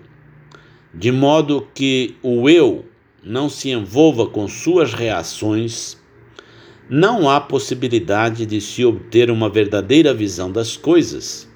de 0.93 1.11
modo 1.11 1.67
que 1.75 2.15
o 2.23 2.49
eu 2.49 2.85
não 3.21 3.49
se 3.49 3.71
envolva 3.71 4.25
com 4.25 4.47
suas 4.47 4.93
reações, 4.93 5.98
não 6.89 7.29
há 7.29 7.39
possibilidade 7.39 8.47
de 8.47 8.59
se 8.59 8.83
obter 8.83 9.29
uma 9.29 9.47
verdadeira 9.47 10.11
visão 10.11 10.51
das 10.51 10.75
coisas, 10.75 11.47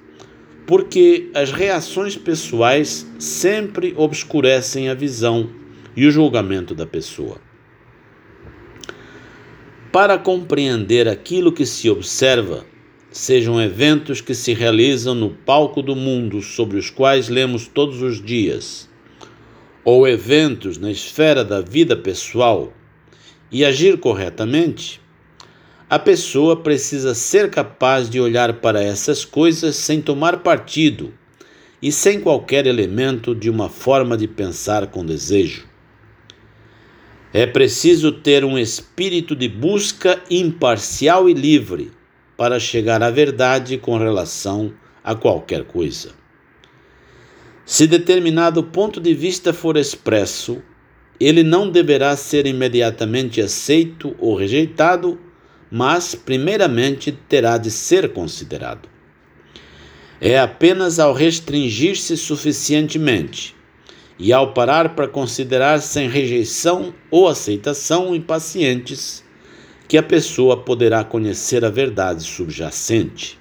porque 0.64 1.28
as 1.34 1.50
reações 1.50 2.16
pessoais 2.16 3.04
sempre 3.18 3.92
obscurecem 3.96 4.88
a 4.88 4.94
visão 4.94 5.50
e 5.96 6.06
o 6.06 6.10
julgamento 6.10 6.72
da 6.72 6.86
pessoa. 6.86 7.38
Para 9.90 10.16
compreender 10.18 11.08
aquilo 11.08 11.52
que 11.52 11.66
se 11.66 11.90
observa, 11.90 12.64
sejam 13.10 13.60
eventos 13.60 14.20
que 14.20 14.34
se 14.34 14.52
realizam 14.54 15.14
no 15.14 15.30
palco 15.30 15.82
do 15.82 15.96
mundo 15.96 16.42
sobre 16.42 16.78
os 16.78 16.90
quais 16.90 17.28
lemos 17.28 17.66
todos 17.66 18.02
os 18.02 18.20
dias, 18.22 18.88
ou 19.84 20.06
eventos 20.06 20.78
na 20.78 20.90
esfera 20.90 21.44
da 21.44 21.60
vida 21.60 21.96
pessoal, 21.96 22.72
e 23.52 23.64
agir 23.64 23.98
corretamente, 23.98 25.03
a 25.94 25.98
pessoa 26.00 26.56
precisa 26.56 27.14
ser 27.14 27.48
capaz 27.48 28.10
de 28.10 28.18
olhar 28.20 28.54
para 28.54 28.82
essas 28.82 29.24
coisas 29.24 29.76
sem 29.76 30.02
tomar 30.02 30.38
partido 30.38 31.14
e 31.80 31.92
sem 31.92 32.20
qualquer 32.20 32.66
elemento 32.66 33.32
de 33.32 33.48
uma 33.48 33.68
forma 33.68 34.16
de 34.16 34.26
pensar 34.26 34.88
com 34.88 35.06
desejo. 35.06 35.68
É 37.32 37.46
preciso 37.46 38.10
ter 38.10 38.44
um 38.44 38.58
espírito 38.58 39.36
de 39.36 39.48
busca 39.48 40.20
imparcial 40.28 41.30
e 41.30 41.32
livre 41.32 41.92
para 42.36 42.58
chegar 42.58 43.00
à 43.00 43.08
verdade 43.08 43.78
com 43.78 43.96
relação 43.96 44.72
a 45.04 45.14
qualquer 45.14 45.62
coisa. 45.62 46.10
Se 47.64 47.86
determinado 47.86 48.64
ponto 48.64 49.00
de 49.00 49.14
vista 49.14 49.52
for 49.52 49.76
expresso, 49.76 50.60
ele 51.20 51.44
não 51.44 51.70
deverá 51.70 52.16
ser 52.16 52.48
imediatamente 52.48 53.40
aceito 53.40 54.16
ou 54.18 54.34
rejeitado, 54.34 55.20
mas, 55.76 56.14
primeiramente, 56.14 57.10
terá 57.10 57.58
de 57.58 57.68
ser 57.68 58.12
considerado. 58.12 58.88
É 60.20 60.38
apenas 60.38 61.00
ao 61.00 61.12
restringir-se 61.12 62.16
suficientemente 62.16 63.56
e 64.16 64.32
ao 64.32 64.54
parar 64.54 64.94
para 64.94 65.08
considerar 65.08 65.80
sem 65.80 66.08
rejeição 66.08 66.94
ou 67.10 67.26
aceitação 67.26 68.14
impacientes 68.14 69.24
que 69.88 69.98
a 69.98 70.02
pessoa 70.02 70.62
poderá 70.62 71.02
conhecer 71.02 71.64
a 71.64 71.70
verdade 71.70 72.22
subjacente. 72.22 73.36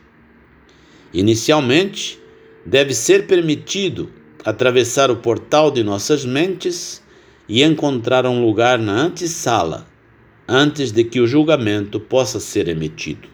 Inicialmente, 1.14 2.20
deve 2.66 2.96
ser 2.96 3.28
permitido 3.28 4.12
atravessar 4.44 5.12
o 5.12 5.18
portal 5.18 5.70
de 5.70 5.84
nossas 5.84 6.26
mentes 6.26 7.00
e 7.48 7.62
encontrar 7.62 8.26
um 8.26 8.44
lugar 8.44 8.80
na 8.80 8.94
antessala 8.94 9.93
antes 10.48 10.92
de 10.92 11.04
que 11.04 11.20
o 11.20 11.28
julgamento 11.28 12.00
possa 12.00 12.40
ser 12.40 12.68
emitido. 12.68 13.28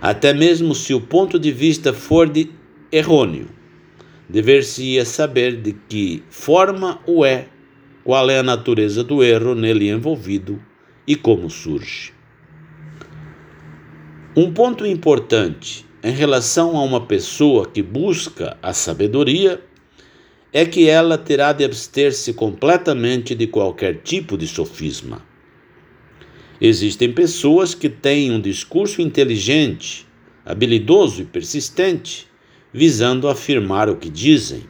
Até 0.00 0.32
mesmo 0.32 0.74
se 0.74 0.94
o 0.94 1.00
ponto 1.00 1.38
de 1.38 1.52
vista 1.52 1.92
for 1.92 2.28
de 2.28 2.50
errôneo, 2.90 3.48
dever-se-ia 4.28 5.04
saber 5.04 5.60
de 5.60 5.72
que 5.88 6.22
forma 6.30 7.00
o 7.06 7.24
é, 7.24 7.46
qual 8.02 8.30
é 8.30 8.38
a 8.38 8.42
natureza 8.42 9.04
do 9.04 9.22
erro 9.22 9.54
nele 9.54 9.90
envolvido 9.90 10.60
e 11.06 11.14
como 11.14 11.50
surge. 11.50 12.12
Um 14.36 14.52
ponto 14.52 14.86
importante 14.86 15.84
em 16.02 16.12
relação 16.12 16.76
a 16.76 16.82
uma 16.82 17.00
pessoa 17.00 17.68
que 17.68 17.82
busca 17.82 18.56
a 18.62 18.72
sabedoria 18.72 19.60
é 20.52 20.64
que 20.64 20.88
ela 20.88 21.18
terá 21.18 21.52
de 21.52 21.64
abster-se 21.64 22.32
completamente 22.32 23.34
de 23.34 23.46
qualquer 23.46 24.02
tipo 24.02 24.38
de 24.38 24.46
sofisma. 24.46 25.29
Existem 26.60 27.10
pessoas 27.10 27.74
que 27.74 27.88
têm 27.88 28.30
um 28.30 28.40
discurso 28.40 29.00
inteligente, 29.00 30.06
habilidoso 30.44 31.22
e 31.22 31.24
persistente, 31.24 32.28
visando 32.72 33.28
afirmar 33.28 33.88
o 33.88 33.96
que 33.96 34.10
dizem. 34.10 34.64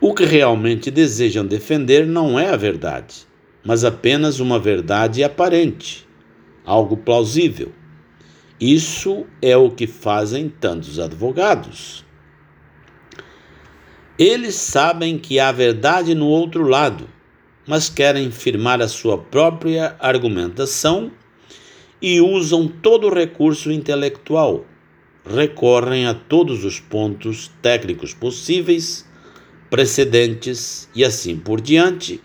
O 0.00 0.14
que 0.14 0.24
realmente 0.24 0.90
desejam 0.90 1.44
defender 1.44 2.06
não 2.06 2.38
é 2.38 2.50
a 2.50 2.56
verdade, 2.56 3.26
mas 3.64 3.82
apenas 3.84 4.38
uma 4.38 4.58
verdade 4.58 5.24
aparente, 5.24 6.06
algo 6.64 6.96
plausível. 6.96 7.72
Isso 8.60 9.26
é 9.42 9.56
o 9.56 9.70
que 9.70 9.86
fazem 9.86 10.48
tantos 10.48 11.00
advogados. 11.00 12.04
Eles 14.16 14.54
sabem 14.54 15.18
que 15.18 15.40
há 15.40 15.50
verdade 15.50 16.14
no 16.14 16.26
outro 16.26 16.62
lado, 16.62 17.08
mas 17.66 17.88
querem 17.88 18.30
firmar 18.30 18.80
a 18.80 18.88
sua 18.88 19.18
própria 19.18 19.96
argumentação 19.98 21.10
e 22.00 22.20
usam 22.20 22.68
todo 22.68 23.08
o 23.08 23.14
recurso 23.14 23.72
intelectual. 23.72 24.64
Recorrem 25.28 26.06
a 26.06 26.14
todos 26.14 26.64
os 26.64 26.78
pontos 26.78 27.50
técnicos 27.60 28.14
possíveis, 28.14 29.04
precedentes 29.68 30.88
e 30.94 31.04
assim 31.04 31.36
por 31.36 31.60
diante 31.60 32.20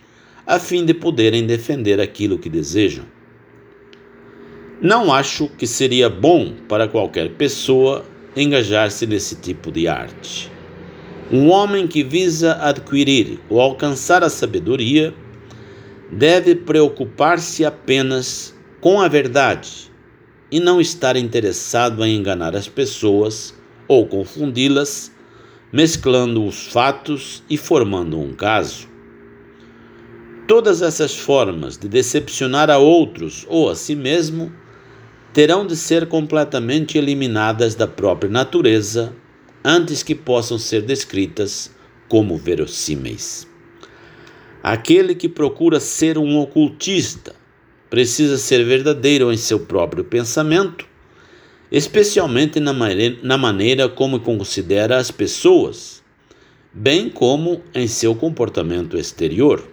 a 0.45 0.59
fim 0.59 0.85
de 0.85 0.93
poderem 0.93 1.45
defender 1.45 1.99
aquilo 1.99 2.37
que 2.37 2.49
desejam. 2.49 3.05
Não 4.81 5.13
acho 5.13 5.47
que 5.47 5.65
seria 5.65 6.09
bom 6.09 6.53
para 6.67 6.87
qualquer 6.87 7.31
pessoa 7.31 8.03
engajar-se 8.35 9.05
nesse 9.05 9.35
tipo 9.35 9.71
de 9.71 9.87
arte. 9.87 10.51
Um 11.31 11.49
homem 11.49 11.87
que 11.87 12.03
visa 12.03 12.55
adquirir 12.55 13.39
ou 13.49 13.61
alcançar 13.61 14.23
a 14.23 14.29
sabedoria 14.29 15.13
deve 16.11 16.55
preocupar-se 16.55 17.63
apenas 17.63 18.53
com 18.81 18.99
a 18.99 19.07
verdade 19.07 19.89
e 20.51 20.59
não 20.59 20.81
estar 20.81 21.15
interessado 21.15 22.03
em 22.03 22.17
enganar 22.17 22.55
as 22.55 22.67
pessoas 22.67 23.53
ou 23.87 24.05
confundi-las, 24.05 25.11
mesclando 25.71 26.45
os 26.45 26.67
fatos 26.67 27.41
e 27.49 27.57
formando 27.57 28.19
um 28.19 28.33
caso. 28.33 28.89
Todas 30.47 30.81
essas 30.81 31.15
formas 31.15 31.77
de 31.77 31.87
decepcionar 31.87 32.69
a 32.69 32.77
outros 32.77 33.45
ou 33.47 33.69
a 33.69 33.75
si 33.75 33.95
mesmo 33.95 34.51
terão 35.33 35.65
de 35.65 35.77
ser 35.77 36.07
completamente 36.07 36.97
eliminadas 36.97 37.73
da 37.73 37.87
própria 37.87 38.29
natureza 38.29 39.15
antes 39.63 40.03
que 40.03 40.13
possam 40.13 40.57
ser 40.57 40.81
descritas 40.81 41.71
como 42.09 42.35
verossímeis. 42.35 43.50
Aquele 44.63 45.15
que 45.15 45.27
procura 45.27 45.79
ser 45.79 46.17
um 46.17 46.37
ocultista 46.37 47.33
precisa 47.89 48.37
ser 48.37 48.63
verdadeiro 48.63 49.33
em 49.33 49.37
seu 49.37 49.59
próprio 49.59 50.03
pensamento, 50.03 50.85
especialmente 51.71 52.59
na 52.59 52.71
maneira, 52.71 53.17
na 53.23 53.37
maneira 53.37 53.89
como 53.89 54.19
considera 54.19 54.97
as 54.97 55.09
pessoas, 55.09 56.03
bem 56.71 57.09
como 57.09 57.61
em 57.73 57.87
seu 57.87 58.13
comportamento 58.13 58.97
exterior. 58.97 59.67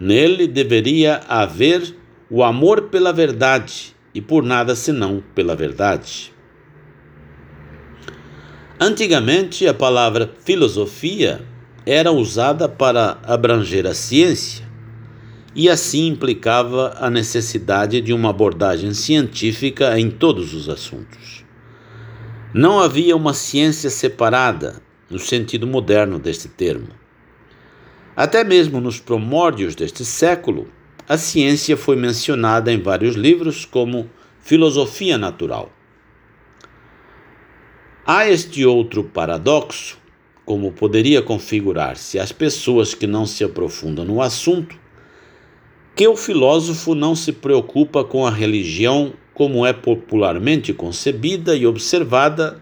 Nele 0.00 0.48
deveria 0.48 1.20
haver 1.28 1.94
o 2.28 2.42
amor 2.42 2.88
pela 2.88 3.12
verdade 3.12 3.94
e 4.12 4.20
por 4.20 4.42
nada 4.42 4.74
senão 4.74 5.22
pela 5.34 5.54
verdade. 5.54 6.32
Antigamente, 8.80 9.68
a 9.68 9.74
palavra 9.74 10.34
filosofia 10.42 11.40
era 11.86 12.12
usada 12.12 12.68
para 12.68 13.18
abranger 13.22 13.86
a 13.86 13.94
ciência 13.94 14.68
e 15.54 15.68
assim 15.68 16.06
implicava 16.06 16.94
a 16.98 17.10
necessidade 17.10 18.00
de 18.00 18.12
uma 18.12 18.30
abordagem 18.30 18.94
científica 18.94 19.98
em 19.98 20.10
todos 20.10 20.54
os 20.54 20.68
assuntos. 20.68 21.44
Não 22.52 22.80
havia 22.80 23.16
uma 23.16 23.34
ciência 23.34 23.90
separada 23.90 24.82
no 25.08 25.18
sentido 25.18 25.66
moderno 25.66 26.18
deste 26.18 26.48
termo. 26.48 26.88
Até 28.16 28.44
mesmo 28.44 28.80
nos 28.80 29.00
primórdios 29.00 29.74
deste 29.74 30.04
século, 30.04 30.68
a 31.08 31.16
ciência 31.16 31.76
foi 31.76 31.96
mencionada 31.96 32.72
em 32.72 32.80
vários 32.80 33.16
livros 33.16 33.64
como 33.64 34.08
filosofia 34.40 35.18
natural. 35.18 35.72
Há 38.06 38.28
este 38.28 38.64
outro 38.64 39.04
paradoxo, 39.04 39.99
como 40.50 40.72
poderia 40.72 41.22
configurar-se 41.22 42.18
às 42.18 42.32
pessoas 42.32 42.92
que 42.92 43.06
não 43.06 43.24
se 43.24 43.44
aprofundam 43.44 44.04
no 44.04 44.20
assunto, 44.20 44.76
que 45.94 46.08
o 46.08 46.16
filósofo 46.16 46.92
não 46.92 47.14
se 47.14 47.30
preocupa 47.30 48.02
com 48.02 48.26
a 48.26 48.30
religião 48.30 49.12
como 49.32 49.64
é 49.64 49.72
popularmente 49.72 50.72
concebida 50.72 51.54
e 51.54 51.66
observada, 51.66 52.60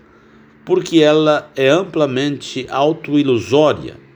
porque 0.67 0.99
ela 0.99 1.51
é 1.57 1.71
amplamente 1.71 2.67
autoilusória 2.69 4.09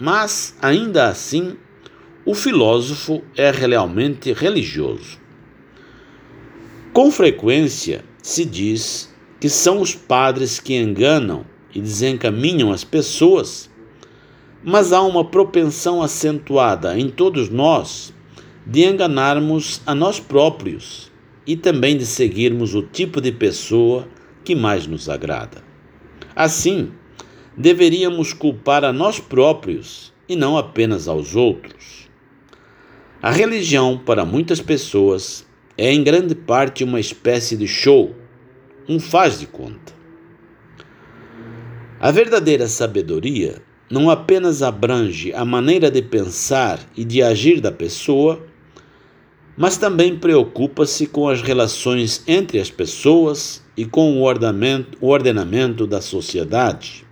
mas, 0.00 0.56
ainda 0.62 1.08
assim, 1.08 1.58
o 2.24 2.34
filósofo 2.34 3.22
é 3.36 3.50
realmente 3.50 4.32
religioso. 4.32 5.18
Com 6.94 7.10
frequência 7.10 8.02
se 8.22 8.46
diz 8.46 9.14
que 9.38 9.50
são 9.50 9.78
os 9.78 9.94
padres 9.94 10.58
que 10.58 10.74
enganam 10.74 11.44
e 11.74 11.80
desencaminham 11.80 12.72
as 12.72 12.84
pessoas, 12.84 13.70
mas 14.62 14.92
há 14.92 15.00
uma 15.02 15.24
propensão 15.24 16.02
acentuada 16.02 16.98
em 16.98 17.08
todos 17.08 17.48
nós 17.48 18.12
de 18.66 18.84
enganarmos 18.84 19.80
a 19.86 19.94
nós 19.94 20.20
próprios 20.20 21.10
e 21.46 21.56
também 21.56 21.96
de 21.96 22.06
seguirmos 22.06 22.74
o 22.74 22.82
tipo 22.82 23.20
de 23.20 23.32
pessoa 23.32 24.06
que 24.44 24.54
mais 24.54 24.86
nos 24.86 25.08
agrada. 25.08 25.62
Assim, 26.36 26.92
deveríamos 27.56 28.32
culpar 28.32 28.84
a 28.84 28.92
nós 28.92 29.18
próprios 29.18 30.12
e 30.28 30.36
não 30.36 30.56
apenas 30.56 31.08
aos 31.08 31.34
outros. 31.34 32.08
A 33.22 33.30
religião, 33.30 33.98
para 33.98 34.24
muitas 34.24 34.60
pessoas, 34.60 35.46
é 35.76 35.92
em 35.92 36.02
grande 36.02 36.34
parte 36.34 36.84
uma 36.84 37.00
espécie 37.00 37.56
de 37.56 37.66
show, 37.66 38.14
um 38.88 39.00
faz 39.00 39.40
de 39.40 39.46
conta. 39.46 39.99
A 42.02 42.10
verdadeira 42.10 42.66
sabedoria 42.66 43.60
não 43.90 44.08
apenas 44.08 44.62
abrange 44.62 45.34
a 45.34 45.44
maneira 45.44 45.90
de 45.90 46.00
pensar 46.00 46.80
e 46.96 47.04
de 47.04 47.22
agir 47.22 47.60
da 47.60 47.70
pessoa, 47.70 48.42
mas 49.54 49.76
também 49.76 50.16
preocupa-se 50.16 51.06
com 51.06 51.28
as 51.28 51.42
relações 51.42 52.24
entre 52.26 52.58
as 52.58 52.70
pessoas 52.70 53.62
e 53.76 53.84
com 53.84 54.18
o 54.18 54.22
ordenamento 54.22 55.86
da 55.86 56.00
sociedade. 56.00 57.04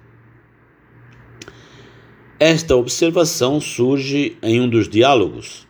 Esta 2.41 2.75
observação 2.75 3.61
surge 3.61 4.39
em 4.43 4.59
um 4.59 4.71
dos 4.71 4.89
diálogos. 4.89 5.69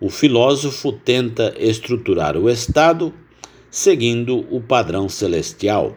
O 0.00 0.08
filósofo 0.08 0.92
tenta 0.92 1.52
estruturar 1.58 2.36
o 2.36 2.48
Estado 2.48 3.12
seguindo 3.68 4.46
o 4.54 4.60
padrão 4.60 5.08
celestial. 5.08 5.96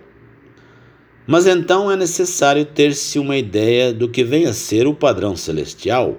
Mas 1.32 1.46
então 1.46 1.92
é 1.92 1.96
necessário 1.96 2.65
ter-se 2.65 3.20
uma 3.20 3.38
ideia 3.38 3.94
do 3.94 4.10
que 4.10 4.24
vem 4.24 4.48
a 4.48 4.54
ser 4.54 4.88
o 4.88 4.96
padrão 4.96 5.36
celestial. 5.36 6.18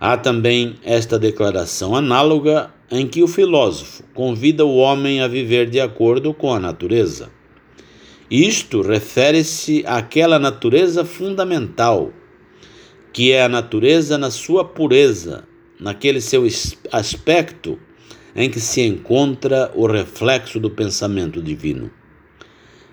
Há 0.00 0.16
também 0.16 0.76
esta 0.82 1.18
declaração 1.18 1.94
análoga 1.94 2.72
em 2.90 3.06
que 3.06 3.22
o 3.22 3.28
filósofo 3.28 4.02
convida 4.14 4.64
o 4.64 4.76
homem 4.76 5.20
a 5.20 5.28
viver 5.28 5.68
de 5.68 5.78
acordo 5.78 6.32
com 6.32 6.54
a 6.54 6.58
natureza. 6.58 7.28
Isto 8.30 8.80
refere-se 8.80 9.84
àquela 9.86 10.38
natureza 10.38 11.04
fundamental 11.04 12.14
que 13.12 13.30
é 13.30 13.42
a 13.42 13.48
natureza 13.50 14.16
na 14.16 14.30
sua 14.30 14.64
pureza, 14.64 15.44
naquele 15.78 16.22
seu 16.22 16.46
aspecto 16.90 17.78
em 18.34 18.48
que 18.48 18.58
se 18.58 18.80
encontra 18.80 19.70
o 19.74 19.86
reflexo 19.86 20.58
do 20.58 20.70
pensamento 20.70 21.42
divino. 21.42 21.90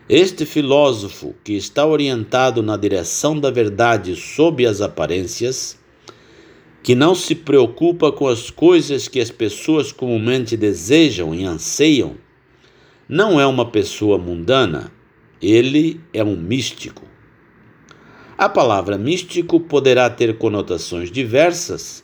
Este 0.09 0.43
filósofo, 0.43 1.35
que 1.43 1.53
está 1.53 1.85
orientado 1.85 2.63
na 2.63 2.75
direção 2.75 3.39
da 3.39 3.51
verdade 3.51 4.15
sob 4.15 4.65
as 4.65 4.81
aparências, 4.81 5.77
que 6.81 6.95
não 6.95 7.13
se 7.13 7.35
preocupa 7.35 8.11
com 8.11 8.27
as 8.27 8.49
coisas 8.49 9.07
que 9.07 9.19
as 9.19 9.29
pessoas 9.29 9.91
comumente 9.91 10.57
desejam 10.57 11.35
e 11.35 11.45
anseiam, 11.45 12.15
não 13.07 13.39
é 13.39 13.45
uma 13.45 13.69
pessoa 13.69 14.17
mundana, 14.17 14.91
ele 15.39 16.01
é 16.11 16.23
um 16.23 16.35
místico. 16.35 17.03
A 18.35 18.49
palavra 18.49 18.97
místico 18.97 19.59
poderá 19.59 20.09
ter 20.09 20.39
conotações 20.39 21.11
diversas 21.11 22.03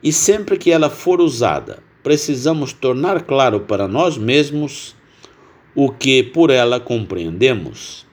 e 0.00 0.12
sempre 0.12 0.56
que 0.56 0.70
ela 0.70 0.88
for 0.88 1.20
usada, 1.20 1.82
precisamos 2.04 2.72
tornar 2.72 3.22
claro 3.22 3.62
para 3.62 3.88
nós 3.88 4.16
mesmos 4.16 4.94
o 5.74 5.90
que 5.90 6.22
por 6.22 6.50
ela 6.50 6.78
compreendemos. 6.78 8.06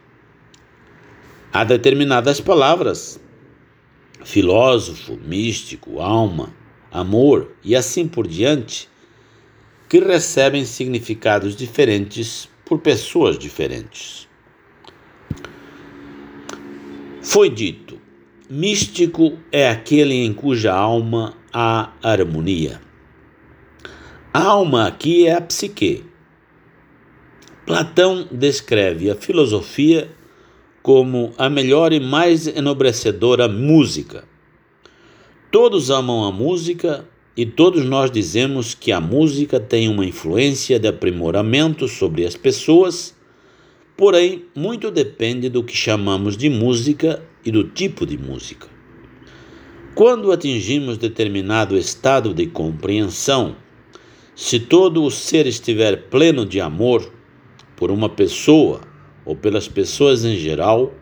Há 1.51 1.63
determinadas 1.63 2.39
palavras, 2.39 3.19
filósofo, 4.23 5.17
místico, 5.17 5.99
alma, 5.99 6.53
amor 6.91 7.55
e 7.63 7.75
assim 7.75 8.07
por 8.07 8.27
diante, 8.27 8.87
que 9.89 9.99
recebem 9.99 10.65
significados 10.65 11.55
diferentes 11.55 12.47
por 12.63 12.79
pessoas 12.79 13.37
diferentes. 13.37 14.27
Foi 17.21 17.49
dito: 17.49 17.99
místico 18.49 19.37
é 19.51 19.69
aquele 19.69 20.13
em 20.13 20.33
cuja 20.33 20.73
alma 20.73 21.35
há 21.51 21.91
harmonia. 22.01 22.79
A 24.31 24.43
alma 24.43 24.87
aqui 24.87 25.27
é 25.27 25.33
a 25.33 25.41
psique. 25.41 26.08
Platão 27.69 28.27
descreve 28.31 29.11
a 29.11 29.15
filosofia 29.15 30.09
como 30.81 31.31
a 31.37 31.47
melhor 31.51 31.93
e 31.93 31.99
mais 31.99 32.47
enobrecedora 32.47 33.47
música. 33.47 34.23
Todos 35.51 35.91
amam 35.91 36.23
a 36.23 36.31
música 36.31 37.07
e 37.37 37.45
todos 37.45 37.85
nós 37.85 38.09
dizemos 38.09 38.73
que 38.73 38.91
a 38.91 38.99
música 38.99 39.59
tem 39.59 39.87
uma 39.87 40.03
influência 40.03 40.79
de 40.79 40.87
aprimoramento 40.87 41.87
sobre 41.87 42.25
as 42.25 42.35
pessoas 42.35 43.15
Porém, 43.95 44.45
muito 44.55 44.89
depende 44.89 45.47
do 45.47 45.63
que 45.63 45.77
chamamos 45.77 46.35
de 46.35 46.49
música 46.49 47.21
e 47.45 47.51
do 47.51 47.65
tipo 47.65 48.03
de 48.03 48.17
música. 48.17 48.67
Quando 49.93 50.31
atingimos 50.31 50.97
determinado 50.97 51.77
estado 51.77 52.33
de 52.33 52.47
compreensão, 52.47 53.55
se 54.33 54.59
todo 54.59 55.03
o 55.03 55.11
ser 55.11 55.45
estiver 55.45 56.09
pleno 56.09 56.47
de 56.47 56.59
amor 56.59 57.18
por 57.79 57.91
uma 57.91 58.09
pessoa 58.09 58.81
ou 59.23 59.37
pelas 59.37 59.69
pessoas 59.69 60.25
em 60.25 60.35
geral, 60.35 60.93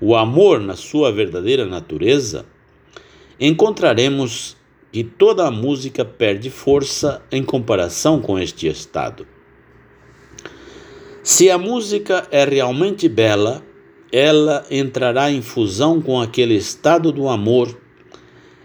o 0.00 0.16
amor 0.16 0.58
na 0.58 0.74
sua 0.74 1.12
verdadeira 1.12 1.64
natureza, 1.64 2.44
encontraremos 3.38 4.56
que 4.90 5.04
toda 5.04 5.46
a 5.46 5.50
música 5.52 6.04
perde 6.04 6.50
força 6.50 7.22
em 7.30 7.44
comparação 7.44 8.20
com 8.20 8.36
este 8.36 8.66
estado. 8.66 9.28
Se 11.22 11.48
a 11.48 11.56
música 11.56 12.26
é 12.32 12.44
realmente 12.44 13.08
bela, 13.08 13.62
ela 14.10 14.66
entrará 14.72 15.30
em 15.30 15.40
fusão 15.40 16.02
com 16.02 16.20
aquele 16.20 16.54
estado 16.54 17.12
do 17.12 17.28
amor, 17.28 17.78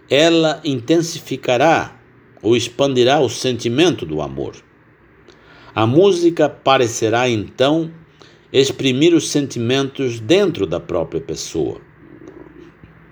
ela 0.09 0.59
intensificará 0.65 2.01
ou 2.41 2.57
expandirá 2.57 3.19
o 3.19 3.29
sentimento 3.29 4.07
do 4.07 4.23
amor. 4.23 4.55
A 5.75 5.87
música 5.87 6.47
parecerá 6.49 7.29
então 7.29 7.91
exprimir 8.51 9.13
os 9.13 9.29
sentimentos 9.29 10.19
dentro 10.19 10.67
da 10.67 10.79
própria 10.79 11.21
pessoa. 11.21 11.81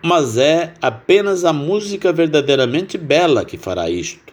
Mas 0.03 0.37
é 0.37 0.73
apenas 0.81 1.45
a 1.45 1.53
música 1.53 2.11
verdadeiramente 2.11 2.97
bela 2.97 3.45
que 3.45 3.57
fará 3.57 3.89
isto 3.89 4.31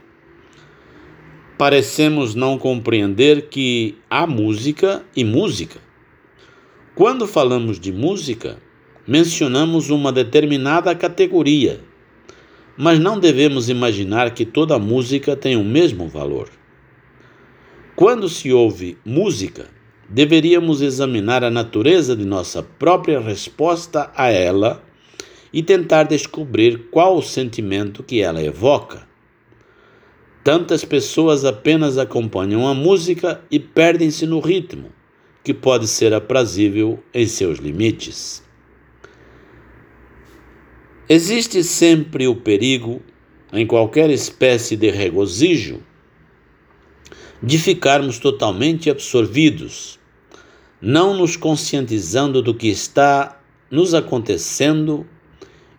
parecemos 1.59 2.37
não 2.37 2.57
compreender 2.57 3.49
que 3.49 3.97
há 4.09 4.29
música 4.29 5.05
e 5.15 5.25
música. 5.25 5.81
Quando 6.95 7.27
falamos 7.27 7.81
de 7.81 7.93
música, 7.93 8.59
mencionamos 9.05 9.91
uma 9.91 10.13
determinada 10.13 10.95
categoria, 10.95 11.81
mas 12.77 13.01
não 13.01 13.19
devemos 13.19 13.69
imaginar 13.69 14.31
que 14.31 14.47
toda 14.47 14.79
música 14.79 15.35
tem 15.35 15.57
o 15.57 15.65
mesmo 15.65 16.07
valor. 16.09 16.49
Quando 17.99 18.29
se 18.29 18.53
ouve 18.53 18.97
música, 19.05 19.67
deveríamos 20.09 20.83
examinar 20.83 21.43
a 21.43 21.51
natureza 21.51 22.15
de 22.15 22.25
nossa 22.25 22.63
própria 22.63 23.19
resposta 23.19 24.13
a 24.15 24.31
ela 24.31 24.81
e 25.53 25.65
tentar 25.65 26.05
descobrir 26.05 26.91
qual 26.93 27.17
o 27.17 27.23
sentimento 27.23 28.05
que 28.05 28.21
ela 28.21 28.41
evoca. 28.41 29.05
Tantas 30.45 30.85
pessoas 30.85 31.45
apenas 31.45 31.99
acompanham 31.99 32.69
a 32.69 32.73
música 32.73 33.43
e 33.51 33.59
perdem-se 33.59 34.27
no 34.27 34.39
ritmo, 34.39 34.93
que 35.43 35.53
pode 35.53 35.89
ser 35.89 36.15
aprazível 36.15 37.03
em 37.13 37.27
seus 37.27 37.59
limites. 37.59 38.45
Existe 41.09 41.65
sempre 41.65 42.29
o 42.29 42.37
perigo, 42.37 43.03
em 43.53 43.67
qualquer 43.67 44.09
espécie 44.09 44.77
de 44.77 44.89
regozijo, 44.89 45.83
de 47.43 47.59
ficarmos 47.59 48.19
totalmente 48.19 48.91
absorvidos, 48.91 49.99
não 50.81 51.17
nos 51.17 51.37
conscientizando 51.37 52.43
do 52.43 52.55
que 52.55 52.69
está 52.69 53.41
nos 53.71 53.95
acontecendo 53.95 55.07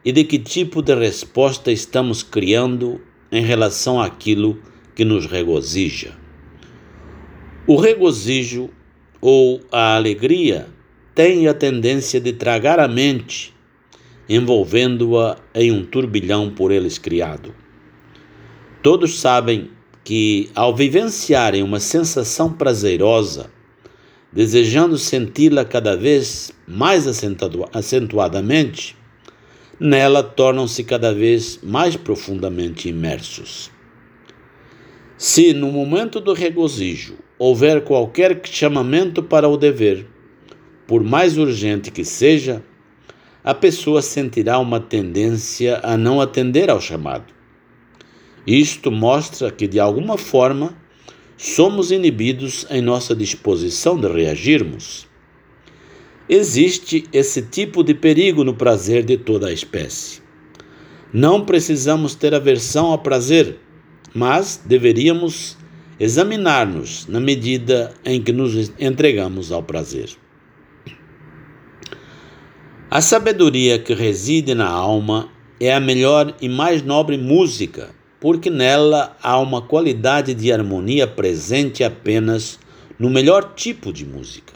e 0.04 0.12
de 0.12 0.24
que 0.24 0.40
tipo 0.40 0.82
de 0.82 0.96
resposta 0.96 1.72
estamos 1.72 2.24
criando 2.24 3.02
em 3.32 3.44
relação 3.44 4.02
àquilo 4.02 4.62
que 4.96 5.04
nos 5.04 5.26
regozija. 5.26 6.18
O 7.68 7.76
regozijo 7.76 8.70
ou 9.22 9.62
a 9.72 9.96
alegria 9.96 10.68
tem 11.14 11.48
a 11.48 11.54
tendência 11.54 12.20
de 12.20 12.34
tragar 12.34 12.80
a 12.80 12.88
mente, 12.88 13.54
envolvendo-a 14.28 15.38
em 15.54 15.72
um 15.72 15.86
turbilhão 15.86 16.50
por 16.50 16.72
eles 16.72 16.98
criado. 16.98 17.54
Todos 18.82 19.20
sabem 19.20 19.70
que, 20.10 20.50
ao 20.56 20.76
vivenciarem 20.76 21.62
uma 21.62 21.80
sensação 21.80 22.52
prazerosa, 22.52 23.52
desejando 24.34 24.98
senti-la 24.98 25.64
cada 25.64 25.96
vez 25.96 26.52
mais 26.68 27.06
acentuadamente, 27.72 28.98
nela 29.80 30.24
tornam-se 30.24 30.84
cada 30.84 31.14
vez 31.14 31.60
mais 31.62 31.96
profundamente 31.96 32.90
imersos. 32.90 33.70
Se 35.16 35.54
no 35.54 35.72
momento 35.72 36.20
do 36.20 36.34
regozijo 36.34 37.14
houver 37.38 37.84
qualquer 37.84 38.42
chamamento 38.46 39.22
para 39.22 39.48
o 39.48 39.58
dever, 39.58 40.08
por 40.88 41.04
mais 41.04 41.38
urgente 41.38 41.92
que 41.92 42.04
seja, 42.04 42.64
a 43.44 43.54
pessoa 43.54 44.02
sentirá 44.02 44.58
uma 44.58 44.80
tendência 44.80 45.80
a 45.84 45.96
não 45.96 46.20
atender 46.20 46.68
ao 46.68 46.82
chamado. 46.82 47.39
Isto 48.46 48.92
mostra 48.92 49.52
que, 49.52 49.68
de 49.68 49.80
alguma 49.80 50.18
forma, 50.18 50.76
somos 51.38 51.92
inibidos 51.92 52.66
em 52.70 52.82
nossa 52.82 53.16
disposição 53.16 54.00
de 54.00 54.08
reagirmos. 54.08 55.08
Existe 56.28 57.06
esse 57.14 57.42
tipo 57.42 57.84
de 57.84 57.94
perigo 57.94 58.44
no 58.44 58.54
prazer 58.54 59.04
de 59.04 59.18
toda 59.18 59.48
a 59.48 59.54
espécie. 59.54 60.22
Não 61.12 61.44
precisamos 61.44 62.14
ter 62.14 62.36
aversão 62.36 62.88
ao 62.88 63.00
prazer, 63.00 63.58
mas 64.14 64.62
deveríamos 64.64 65.58
examinar-nos 66.00 67.08
na 67.08 67.20
medida 67.20 67.94
em 68.06 68.22
que 68.22 68.32
nos 68.32 68.72
entregamos 68.80 69.52
ao 69.52 69.64
prazer. 69.64 70.10
A 72.92 73.02
sabedoria 73.02 73.78
que 73.78 73.94
reside 73.94 74.56
na 74.56 74.68
alma 74.68 75.30
é 75.60 75.74
a 75.74 75.80
melhor 75.80 76.36
e 76.42 76.50
mais 76.50 76.82
nobre 76.82 77.18
música, 77.18 77.92
porque 78.20 78.50
nela 78.50 79.16
há 79.22 79.40
uma 79.40 79.62
qualidade 79.62 80.34
de 80.34 80.52
harmonia 80.52 81.08
presente 81.08 81.84
apenas 81.84 82.60
no 82.98 83.10
melhor 83.10 83.54
tipo 83.56 83.94
de 83.94 84.06
música. 84.06 84.54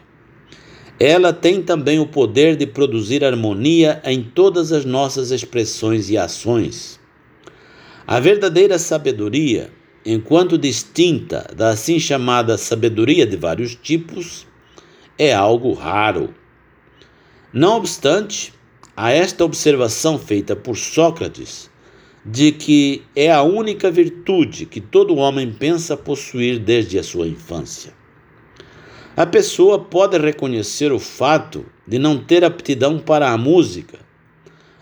Ela 1.00 1.34
tem 1.34 1.62
também 1.62 2.00
o 2.00 2.08
poder 2.08 2.56
de 2.56 2.68
produzir 2.68 3.24
harmonia 3.24 4.02
em 4.06 4.22
todas 4.22 4.72
as 4.72 4.86
nossas 4.86 5.32
expressões 5.32 6.10
e 6.10 6.18
ações. 6.18 7.00
A 8.06 8.20
verdadeira 8.20 8.78
sabedoria 8.78 9.72
enquanto 10.06 10.58
distinta 10.58 11.48
da 11.56 11.70
assim 11.70 12.00
chamada 12.00 12.58
sabedoria 12.58 13.26
de 13.26 13.38
vários 13.38 13.76
tipos, 13.76 14.46
é 15.18 15.34
algo 15.34 15.74
raro. 15.74 16.34
Não 17.54 17.78
obstante, 17.78 18.54
há 18.96 19.12
esta 19.12 19.46
observação 19.46 20.18
feita 20.20 20.56
por 20.56 20.76
Sócrates 20.76 21.70
de 22.26 22.52
que 22.52 23.04
é 23.16 23.32
a 23.32 23.44
única 23.44 23.92
virtude 23.92 24.66
que 24.66 24.80
todo 24.80 25.16
homem 25.16 25.52
pensa 25.52 25.98
possuir 25.98 26.58
desde 26.60 26.98
a 26.98 27.04
sua 27.04 27.28
infância. 27.28 27.94
A 29.16 29.26
pessoa 29.26 29.78
pode 29.78 30.18
reconhecer 30.18 30.92
o 30.92 31.00
fato 31.00 31.66
de 31.88 32.00
não 32.00 32.18
ter 32.18 32.44
aptidão 32.44 32.98
para 32.98 33.32
a 33.32 33.38
música, 33.38 34.00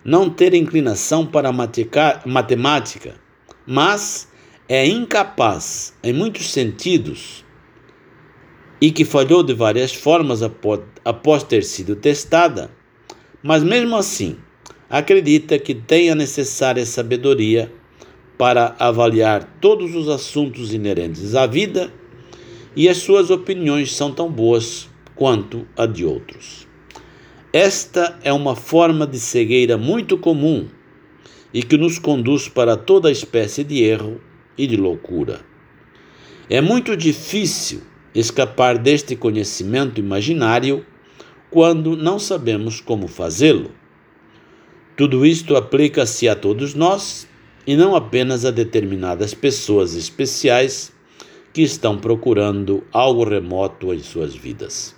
não 0.05 0.29
ter 0.29 0.53
inclinação 0.53 1.25
para 1.25 1.49
a 1.49 2.25
matemática, 2.25 3.15
mas 3.65 4.29
é 4.69 4.87
incapaz, 4.87 5.93
em 6.03 6.13
muitos 6.13 6.51
sentidos, 6.51 7.43
e 8.79 8.91
que 8.91 9.03
falhou 9.03 9.43
de 9.43 9.53
várias 9.53 9.93
formas 9.93 10.41
após 10.41 11.43
ter 11.43 11.63
sido 11.63 11.95
testada, 11.95 12.71
mas 13.43 13.63
mesmo 13.63 13.95
assim 13.97 14.37
acredita 14.91 15.57
que 15.57 15.73
tem 15.73 16.09
a 16.09 16.15
necessária 16.15 16.85
sabedoria 16.85 17.71
para 18.37 18.75
avaliar 18.77 19.57
todos 19.61 19.95
os 19.95 20.09
assuntos 20.09 20.73
inerentes 20.73 21.33
à 21.33 21.47
vida 21.47 21.89
e 22.75 22.89
as 22.89 22.97
suas 22.97 23.29
opiniões 23.29 23.95
são 23.95 24.11
tão 24.11 24.29
boas 24.29 24.89
quanto 25.15 25.65
a 25.77 25.85
de 25.85 26.03
outros. 26.03 26.67
Esta 27.53 28.19
é 28.21 28.33
uma 28.33 28.53
forma 28.53 29.07
de 29.07 29.17
cegueira 29.17 29.77
muito 29.77 30.17
comum 30.17 30.67
e 31.53 31.63
que 31.63 31.77
nos 31.77 31.97
conduz 31.97 32.49
para 32.49 32.75
toda 32.75 33.09
espécie 33.09 33.63
de 33.63 33.81
erro 33.81 34.19
e 34.57 34.67
de 34.67 34.75
loucura. 34.75 35.39
É 36.49 36.59
muito 36.59 36.97
difícil 36.97 37.81
escapar 38.13 38.77
deste 38.77 39.15
conhecimento 39.15 40.01
imaginário 40.01 40.85
quando 41.49 41.95
não 41.95 42.19
sabemos 42.19 42.81
como 42.81 43.07
fazê-lo. 43.07 43.80
Tudo 44.95 45.25
isto 45.25 45.55
aplica-se 45.55 46.27
a 46.27 46.35
todos 46.35 46.73
nós 46.73 47.27
e 47.65 47.75
não 47.75 47.95
apenas 47.95 48.45
a 48.45 48.51
determinadas 48.51 49.33
pessoas 49.33 49.95
especiais 49.95 50.91
que 51.53 51.61
estão 51.61 51.97
procurando 51.97 52.83
algo 52.91 53.23
remoto 53.23 53.93
em 53.93 53.99
suas 53.99 54.35
vidas. 54.35 54.95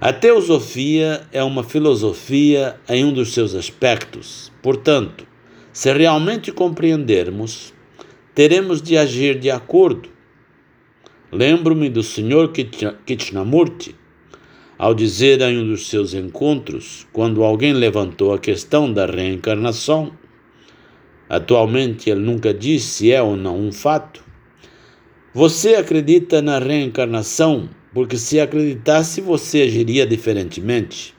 A 0.00 0.12
teosofia 0.12 1.26
é 1.30 1.42
uma 1.44 1.62
filosofia 1.62 2.80
em 2.88 3.04
um 3.04 3.12
dos 3.12 3.32
seus 3.32 3.54
aspectos. 3.54 4.50
Portanto, 4.60 5.26
se 5.72 5.92
realmente 5.92 6.50
compreendermos 6.50 7.72
teremos 8.34 8.80
de 8.82 8.96
agir 8.96 9.38
de 9.38 9.50
acordo. 9.50 10.08
Lembro-me 11.30 11.88
do 11.88 12.02
Sr. 12.02 12.50
Krishnamurti, 13.06 13.94
ao 14.82 14.92
dizer 14.92 15.40
em 15.42 15.58
um 15.58 15.68
dos 15.68 15.86
seus 15.86 16.12
encontros, 16.12 17.06
quando 17.12 17.44
alguém 17.44 17.72
levantou 17.72 18.34
a 18.34 18.38
questão 18.40 18.92
da 18.92 19.06
reencarnação, 19.06 20.10
atualmente 21.28 22.10
ele 22.10 22.18
nunca 22.18 22.52
disse 22.52 22.86
se 22.86 23.12
é 23.12 23.22
ou 23.22 23.36
não 23.36 23.56
um 23.56 23.70
fato. 23.70 24.24
Você 25.32 25.76
acredita 25.76 26.42
na 26.42 26.58
reencarnação 26.58 27.70
porque 27.94 28.16
se 28.16 28.40
acreditasse 28.40 29.20
você 29.20 29.62
agiria 29.62 30.04
diferentemente. 30.04 31.14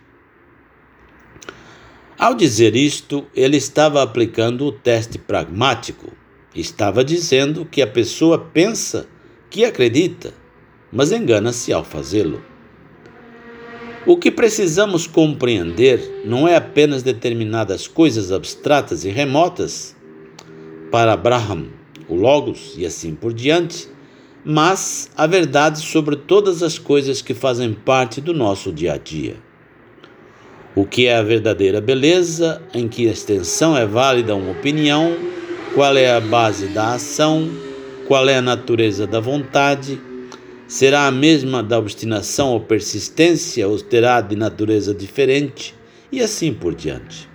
Ao 2.19 2.35
dizer 2.35 2.75
isto, 2.75 3.25
ele 3.33 3.55
estava 3.55 4.03
aplicando 4.03 4.65
o 4.65 4.73
teste 4.73 5.17
pragmático 5.17 6.11
Estava 6.53 7.01
dizendo 7.01 7.65
que 7.65 7.81
a 7.81 7.87
pessoa 7.87 8.37
pensa 8.37 9.07
que 9.49 9.63
acredita, 9.63 10.33
mas 10.91 11.13
engana-se 11.13 11.71
ao 11.71 11.85
fazê-lo. 11.85 12.52
O 14.05 14.17
que 14.17 14.29
precisamos 14.29 15.07
compreender 15.07 16.23
não 16.25 16.45
é 16.45 16.57
apenas 16.57 17.03
determinadas 17.03 17.87
coisas 17.87 18.33
abstratas 18.33 19.05
e 19.05 19.09
remotas, 19.09 19.95
para 20.91 21.13
Abraham, 21.13 21.67
o 22.09 22.15
Logos 22.15 22.73
e 22.77 22.85
assim 22.85 23.15
por 23.15 23.33
diante, 23.33 23.87
mas 24.43 25.09
a 25.15 25.25
verdade 25.25 25.79
sobre 25.79 26.17
todas 26.17 26.61
as 26.61 26.77
coisas 26.77 27.21
que 27.21 27.33
fazem 27.33 27.73
parte 27.73 28.19
do 28.19 28.33
nosso 28.33 28.73
dia 28.73 28.93
a 28.93 28.97
dia. 28.97 29.37
O 30.75 30.85
que 30.85 31.07
é 31.07 31.15
a 31.15 31.23
verdadeira 31.23 31.79
beleza, 31.79 32.61
em 32.73 32.89
que 32.89 33.05
extensão 33.05 33.77
é 33.77 33.85
válida 33.85 34.35
uma 34.35 34.51
opinião 34.51 35.15
qual 35.73 35.97
é 35.97 36.11
a 36.11 36.19
base 36.19 36.67
da 36.67 36.93
ação, 36.93 37.49
qual 38.07 38.27
é 38.29 38.37
a 38.37 38.41
natureza 38.41 39.07
da 39.07 39.19
vontade, 39.19 39.99
será 40.67 41.07
a 41.07 41.11
mesma 41.11 41.61
da 41.61 41.77
obstinação 41.77 42.51
ou 42.51 42.61
persistência 42.61 43.67
ou 43.67 43.79
terá 43.79 44.21
de 44.21 44.35
natureza 44.35 44.93
diferente 44.93 45.75
e 46.11 46.21
assim 46.21 46.53
por 46.53 46.73
diante. 46.73 47.29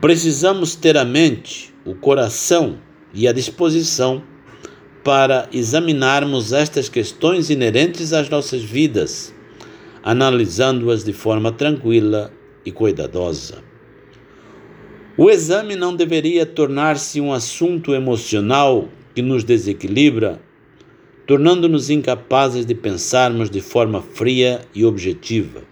Precisamos 0.00 0.74
ter 0.74 0.96
a 0.96 1.04
mente, 1.04 1.74
o 1.84 1.94
coração 1.94 2.78
e 3.12 3.26
a 3.26 3.32
disposição 3.32 4.22
para 5.02 5.48
examinarmos 5.52 6.52
estas 6.52 6.88
questões 6.88 7.48
inerentes 7.48 8.12
às 8.12 8.28
nossas 8.28 8.62
vidas, 8.62 9.32
analisando-as 10.02 11.04
de 11.04 11.12
forma 11.12 11.52
tranquila 11.52 12.32
e 12.64 12.72
cuidadosa. 12.72 13.62
O 15.16 15.30
exame 15.30 15.76
não 15.76 15.96
deveria 15.96 16.44
tornar-se 16.44 17.20
um 17.20 17.32
assunto 17.32 17.94
emocional 17.94 18.88
que 19.14 19.22
nos 19.22 19.44
desequilibra, 19.44 20.42
tornando-nos 21.26 21.90
incapazes 21.90 22.64
de 22.64 22.74
pensarmos 22.74 23.50
de 23.50 23.60
forma 23.60 24.00
fria 24.00 24.60
e 24.74 24.84
objetiva. 24.84 25.64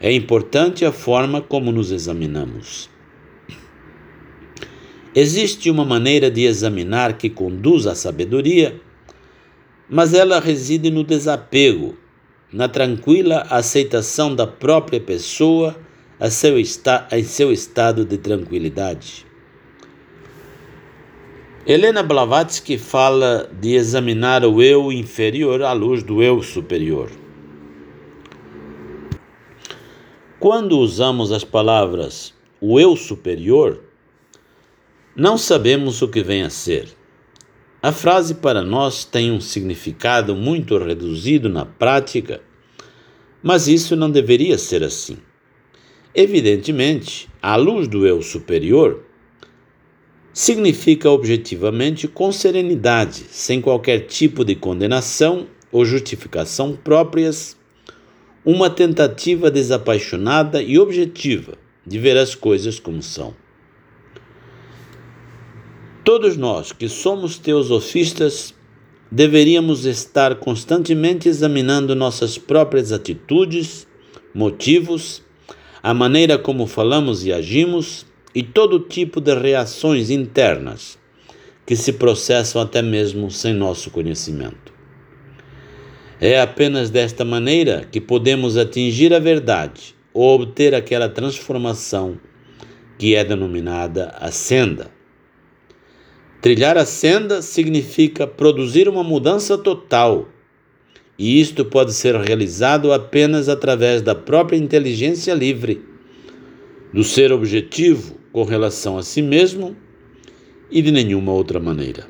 É 0.00 0.12
importante 0.12 0.84
a 0.84 0.92
forma 0.92 1.40
como 1.40 1.72
nos 1.72 1.90
examinamos. 1.90 2.88
Existe 5.14 5.70
uma 5.70 5.84
maneira 5.84 6.30
de 6.30 6.44
examinar 6.44 7.16
que 7.16 7.30
conduz 7.30 7.86
à 7.86 7.94
sabedoria, 7.94 8.80
mas 9.88 10.12
ela 10.14 10.40
reside 10.40 10.90
no 10.90 11.04
desapego, 11.04 11.96
na 12.52 12.68
tranquila 12.68 13.46
aceitação 13.50 14.34
da 14.34 14.46
própria 14.46 15.00
pessoa 15.00 15.76
a 16.20 16.30
seu 16.30 16.56
em 16.58 17.24
seu 17.24 17.52
estado 17.52 18.04
de 18.04 18.18
tranquilidade. 18.18 19.26
Helena 21.66 22.02
Blavatsky 22.02 22.76
fala 22.76 23.50
de 23.58 23.72
examinar 23.72 24.44
o 24.44 24.62
eu 24.62 24.92
inferior 24.92 25.62
à 25.62 25.72
luz 25.72 26.02
do 26.02 26.22
eu 26.22 26.42
superior. 26.42 27.10
Quando 30.38 30.78
usamos 30.78 31.32
as 31.32 31.42
palavras 31.42 32.34
o 32.60 32.78
eu 32.78 32.94
superior, 32.94 33.80
não 35.16 35.38
sabemos 35.38 36.02
o 36.02 36.08
que 36.08 36.22
vem 36.22 36.42
a 36.42 36.50
ser. 36.50 36.86
A 37.82 37.92
frase 37.92 38.34
para 38.34 38.60
nós 38.60 39.06
tem 39.06 39.32
um 39.32 39.40
significado 39.40 40.36
muito 40.36 40.76
reduzido 40.76 41.48
na 41.48 41.64
prática, 41.64 42.42
mas 43.42 43.68
isso 43.68 43.96
não 43.96 44.10
deveria 44.10 44.58
ser 44.58 44.84
assim. 44.84 45.16
Evidentemente, 46.14 47.26
à 47.40 47.56
luz 47.56 47.88
do 47.88 48.06
eu 48.06 48.20
superior, 48.20 49.02
significa 50.34 51.08
objetivamente 51.08 52.08
com 52.08 52.32
serenidade, 52.32 53.24
sem 53.30 53.60
qualquer 53.60 54.00
tipo 54.00 54.44
de 54.44 54.56
condenação 54.56 55.46
ou 55.70 55.84
justificação 55.84 56.76
próprias, 56.76 57.56
uma 58.44 58.68
tentativa 58.68 59.48
desapaixonada 59.48 60.60
e 60.60 60.76
objetiva 60.76 61.56
de 61.86 61.98
ver 62.00 62.16
as 62.16 62.34
coisas 62.34 62.80
como 62.80 63.00
são. 63.00 63.32
Todos 66.04 66.36
nós 66.36 66.72
que 66.72 66.88
somos 66.88 67.38
teosofistas 67.38 68.52
deveríamos 69.10 69.84
estar 69.86 70.34
constantemente 70.34 71.28
examinando 71.28 71.94
nossas 71.94 72.36
próprias 72.36 72.90
atitudes, 72.90 73.86
motivos, 74.34 75.22
a 75.80 75.94
maneira 75.94 76.36
como 76.36 76.66
falamos 76.66 77.24
e 77.24 77.32
agimos 77.32 78.04
e 78.34 78.42
todo 78.42 78.80
tipo 78.80 79.20
de 79.20 79.32
reações 79.34 80.10
internas 80.10 80.98
que 81.64 81.76
se 81.76 81.92
processam 81.92 82.60
até 82.60 82.82
mesmo 82.82 83.30
sem 83.30 83.54
nosso 83.54 83.90
conhecimento. 83.90 84.72
É 86.20 86.40
apenas 86.40 86.90
desta 86.90 87.24
maneira 87.24 87.86
que 87.90 88.00
podemos 88.00 88.56
atingir 88.56 89.14
a 89.14 89.18
verdade 89.18 89.94
ou 90.12 90.34
obter 90.34 90.74
aquela 90.74 91.08
transformação 91.08 92.18
que 92.98 93.14
é 93.14 93.24
denominada 93.24 94.14
a 94.18 94.30
senda. 94.30 94.90
Trilhar 96.40 96.76
a 96.76 96.84
senda 96.84 97.40
significa 97.40 98.26
produzir 98.26 98.88
uma 98.88 99.02
mudança 99.02 99.56
total, 99.56 100.28
e 101.18 101.40
isto 101.40 101.64
pode 101.64 101.92
ser 101.94 102.14
realizado 102.16 102.92
apenas 102.92 103.48
através 103.48 104.02
da 104.02 104.14
própria 104.14 104.56
inteligência 104.56 105.32
livre, 105.32 105.82
do 106.92 107.02
ser 107.02 107.32
objetivo 107.32 108.23
com 108.34 108.42
relação 108.42 108.98
a 108.98 109.02
si 109.04 109.22
mesmo 109.22 109.76
e 110.68 110.82
de 110.82 110.90
nenhuma 110.90 111.30
outra 111.30 111.60
maneira. 111.60 112.08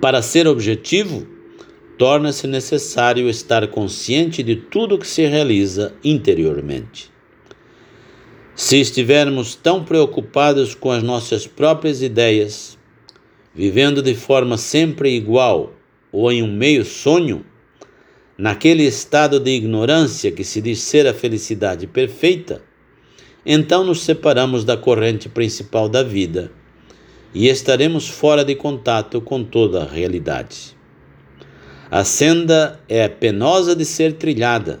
Para 0.00 0.22
ser 0.22 0.48
objetivo, 0.48 1.26
torna-se 1.98 2.46
necessário 2.46 3.28
estar 3.28 3.68
consciente 3.68 4.42
de 4.42 4.56
tudo 4.56 4.98
que 4.98 5.06
se 5.06 5.26
realiza 5.26 5.94
interiormente. 6.02 7.12
Se 8.54 8.80
estivermos 8.80 9.54
tão 9.54 9.84
preocupados 9.84 10.74
com 10.74 10.90
as 10.90 11.02
nossas 11.02 11.46
próprias 11.46 12.00
ideias, 12.00 12.78
vivendo 13.54 14.00
de 14.00 14.14
forma 14.14 14.56
sempre 14.56 15.14
igual 15.14 15.74
ou 16.10 16.32
em 16.32 16.42
um 16.42 16.50
meio 16.50 16.82
sonho, 16.82 17.44
naquele 18.38 18.84
estado 18.84 19.38
de 19.38 19.50
ignorância 19.50 20.32
que 20.32 20.44
se 20.44 20.62
diz 20.62 20.78
ser 20.78 21.06
a 21.06 21.12
felicidade 21.12 21.86
perfeita, 21.86 22.62
então 23.46 23.84
nos 23.84 24.02
separamos 24.02 24.64
da 24.64 24.76
corrente 24.76 25.28
principal 25.28 25.88
da 25.88 26.02
vida 26.02 26.50
e 27.32 27.48
estaremos 27.48 28.08
fora 28.08 28.44
de 28.44 28.54
contato 28.54 29.20
com 29.20 29.44
toda 29.44 29.82
a 29.82 29.88
realidade. 29.88 30.76
A 31.88 32.02
senda 32.02 32.80
é 32.88 33.06
penosa 33.06 33.76
de 33.76 33.84
ser 33.84 34.14
trilhada, 34.14 34.80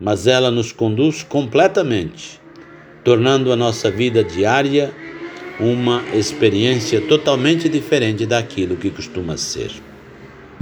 mas 0.00 0.26
ela 0.26 0.50
nos 0.50 0.72
conduz 0.72 1.22
completamente 1.22 2.40
tornando 3.04 3.52
a 3.52 3.56
nossa 3.56 3.90
vida 3.90 4.22
diária 4.22 4.92
uma 5.58 6.02
experiência 6.14 7.00
totalmente 7.00 7.68
diferente 7.68 8.26
daquilo 8.26 8.76
que 8.76 8.90
costuma 8.90 9.36
ser. 9.36 9.70